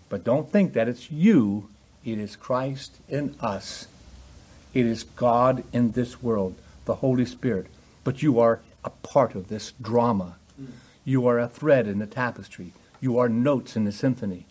But 0.07 0.23
don't 0.23 0.47
think 0.47 0.73
that 0.73 0.87
it's 0.87 1.09
you, 1.09 1.69
it 2.05 2.19
is 2.19 2.35
Christ 2.35 2.97
in 3.09 3.35
us. 3.39 3.87
It 4.71 4.85
is 4.85 5.01
God 5.01 5.63
in 5.73 5.93
this 5.93 6.21
world, 6.21 6.53
the 6.85 6.95
Holy 6.95 7.25
Spirit. 7.25 7.65
But 8.03 8.21
you 8.21 8.39
are 8.39 8.59
a 8.85 8.91
part 8.91 9.33
of 9.33 9.49
this 9.49 9.73
drama. 9.81 10.35
You 11.05 11.25
are 11.25 11.39
a 11.39 11.47
thread 11.47 11.87
in 11.87 11.97
the 11.97 12.05
tapestry. 12.05 12.73
You 13.01 13.17
are 13.17 13.29
notes 13.29 13.75
in 13.75 13.85
the 13.85 13.91
symphony. 13.91 14.45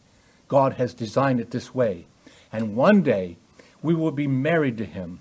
God 0.48 0.72
has 0.72 0.92
designed 0.92 1.38
it 1.38 1.52
this 1.52 1.72
way. 1.72 2.06
And 2.52 2.74
one 2.74 3.02
day 3.02 3.36
we 3.80 3.94
will 3.94 4.10
be 4.10 4.26
married 4.26 4.76
to 4.78 4.84
him 4.84 5.20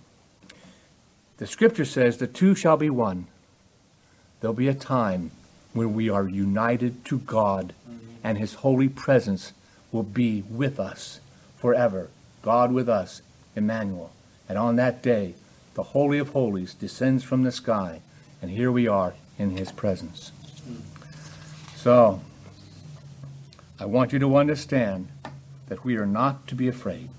the 1.38 1.48
scripture 1.48 1.86
says 1.86 2.18
the 2.18 2.28
two 2.28 2.56
shall 2.56 2.78
be 2.78 2.90
one. 2.90 3.28
There'll 4.40 4.54
be 4.54 4.68
a 4.68 4.74
time 4.74 5.32
when 5.74 5.94
we 5.94 6.10
are 6.10 6.28
united 6.28 7.06
to 7.06 7.20
God 7.20 7.74
and 8.24 8.38
his 8.38 8.56
holy 8.56 8.90
presence 8.90 9.54
will 9.92 10.04
be 10.04 10.44
with 10.50 10.80
us 10.80 11.20
forever. 11.58 12.10
God 12.42 12.72
with 12.72 12.90
us, 12.90 13.22
Emmanuel. 13.56 14.12
And 14.50 14.58
on 14.58 14.76
that 14.78 15.02
day, 15.02 15.36
the 15.74 15.84
Holy 15.84 16.18
of 16.18 16.30
Holies 16.30 16.74
descends 16.74 17.24
from 17.24 17.44
the 17.44 17.52
sky, 17.52 18.02
and 18.42 18.52
here 18.52 18.72
we 18.72 18.88
are 18.88 19.14
in 19.38 19.52
his 19.52 19.72
presence. 19.72 20.32
So, 21.76 22.22
I 23.80 23.86
want 23.86 24.12
you 24.12 24.20
to 24.20 24.38
understand 24.38 25.10
that 25.68 25.84
we 25.84 25.98
are 25.98 26.06
not 26.06 26.48
to 26.48 26.56
be 26.56 26.68
afraid. 26.68 27.10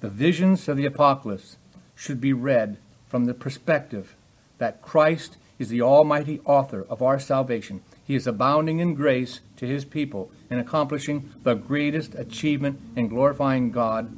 The 0.00 0.08
visions 0.08 0.68
of 0.68 0.76
the 0.76 0.86
apocalypse 0.86 1.56
should 1.94 2.20
be 2.20 2.32
read 2.32 2.78
from 3.14 3.26
the 3.26 3.32
perspective 3.32 4.16
that 4.58 4.82
Christ 4.82 5.36
is 5.60 5.68
the 5.68 5.80
almighty 5.80 6.40
author 6.44 6.84
of 6.90 7.00
our 7.00 7.20
salvation. 7.20 7.80
He 8.04 8.16
is 8.16 8.26
abounding 8.26 8.80
in 8.80 8.94
grace 8.94 9.38
to 9.58 9.68
his 9.68 9.84
people 9.84 10.32
in 10.50 10.58
accomplishing 10.58 11.30
the 11.44 11.54
greatest 11.54 12.16
achievement 12.16 12.80
in 12.96 13.06
glorifying 13.06 13.70
God, 13.70 14.10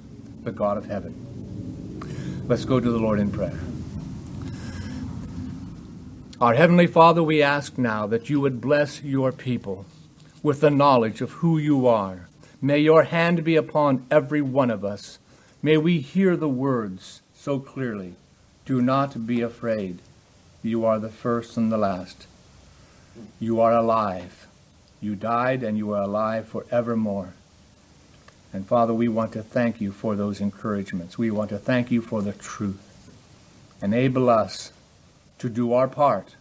the 0.45 0.51
God 0.51 0.79
of 0.79 0.87
heaven. 0.87 2.43
Let's 2.49 2.65
go 2.65 2.81
to 2.81 2.91
the 2.91 2.97
Lord 2.97 3.21
in 3.21 3.31
prayer. 3.31 3.61
Our 6.41 6.55
Heavenly 6.55 6.87
Father, 6.87 7.23
we 7.23 7.43
ask 7.43 7.77
now 7.77 8.07
that 8.07 8.31
you 8.31 8.41
would 8.41 8.63
bless 8.63 9.03
your 9.03 9.31
people 9.31 9.85
with 10.43 10.63
the 10.63 10.71
knowledge 10.71 11.21
of 11.21 11.33
who 11.33 11.59
you 11.59 11.87
are. 11.87 12.31
May 12.63 12.79
your 12.79 13.03
hand 13.03 13.45
be 13.45 13.57
upon 13.57 14.07
every 14.11 14.41
one 14.41 14.71
of 14.71 14.87
us. 14.87 15.19
May 15.61 15.77
we 15.77 15.99
hear 15.99 16.35
the 16.35 16.49
words 16.49 17.21
so 17.35 17.59
clearly. 17.59 18.15
Do 18.67 18.83
not 18.83 19.29
be 19.29 19.43
afraid. 19.43 20.01
You 20.61 20.85
are 20.85 20.99
the 20.99 21.09
first 21.09 21.57
and 21.57 21.71
the 21.71 21.79
last. 21.79 22.27
You 23.39 23.61
are 23.61 23.73
alive. 23.73 24.49
You 25.01 25.15
died 25.15 25.63
and 25.63 25.79
you 25.79 25.93
are 25.93 26.03
alive 26.03 26.49
forevermore. 26.49 27.35
And 28.53 28.67
Father, 28.67 28.93
we 28.93 29.07
want 29.07 29.33
to 29.35 29.43
thank 29.45 29.81
you 29.81 29.93
for 29.93 30.17
those 30.17 30.41
encouragements. 30.41 31.17
We 31.17 31.31
want 31.31 31.51
to 31.51 31.59
thank 31.59 31.93
you 31.93 32.03
for 32.03 32.23
the 32.23 32.33
truth. 32.33 32.83
Enable 33.81 34.29
us 34.29 34.73
to 35.39 35.49
do 35.49 35.73
our 35.73 35.87
part. 35.87 36.35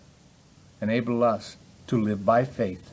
Enable 0.82 1.24
us 1.24 1.58
to 1.86 2.02
live 2.02 2.26
by 2.26 2.44
faith. 2.44 2.90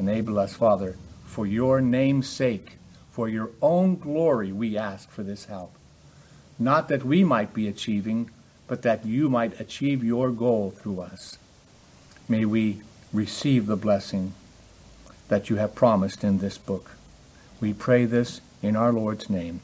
Enable 0.00 0.40
us, 0.40 0.54
Father, 0.54 0.96
for 1.24 1.46
your 1.46 1.80
name's 1.80 2.28
sake, 2.28 2.78
for 3.12 3.28
your 3.28 3.50
own 3.62 3.94
glory, 3.94 4.50
we 4.50 4.76
ask 4.76 5.08
for 5.08 5.22
this 5.22 5.44
help. 5.44 5.72
Not 6.58 6.88
that 6.88 7.04
we 7.04 7.22
might 7.22 7.54
be 7.54 7.68
achieving, 7.68 8.30
but 8.70 8.82
that 8.82 9.04
you 9.04 9.28
might 9.28 9.60
achieve 9.60 10.04
your 10.04 10.30
goal 10.30 10.70
through 10.70 11.00
us. 11.00 11.38
May 12.28 12.44
we 12.44 12.82
receive 13.12 13.66
the 13.66 13.74
blessing 13.74 14.32
that 15.26 15.50
you 15.50 15.56
have 15.56 15.74
promised 15.74 16.22
in 16.22 16.38
this 16.38 16.56
book. 16.56 16.92
We 17.60 17.72
pray 17.74 18.04
this 18.04 18.40
in 18.62 18.76
our 18.76 18.92
Lord's 18.92 19.28
name. 19.28 19.60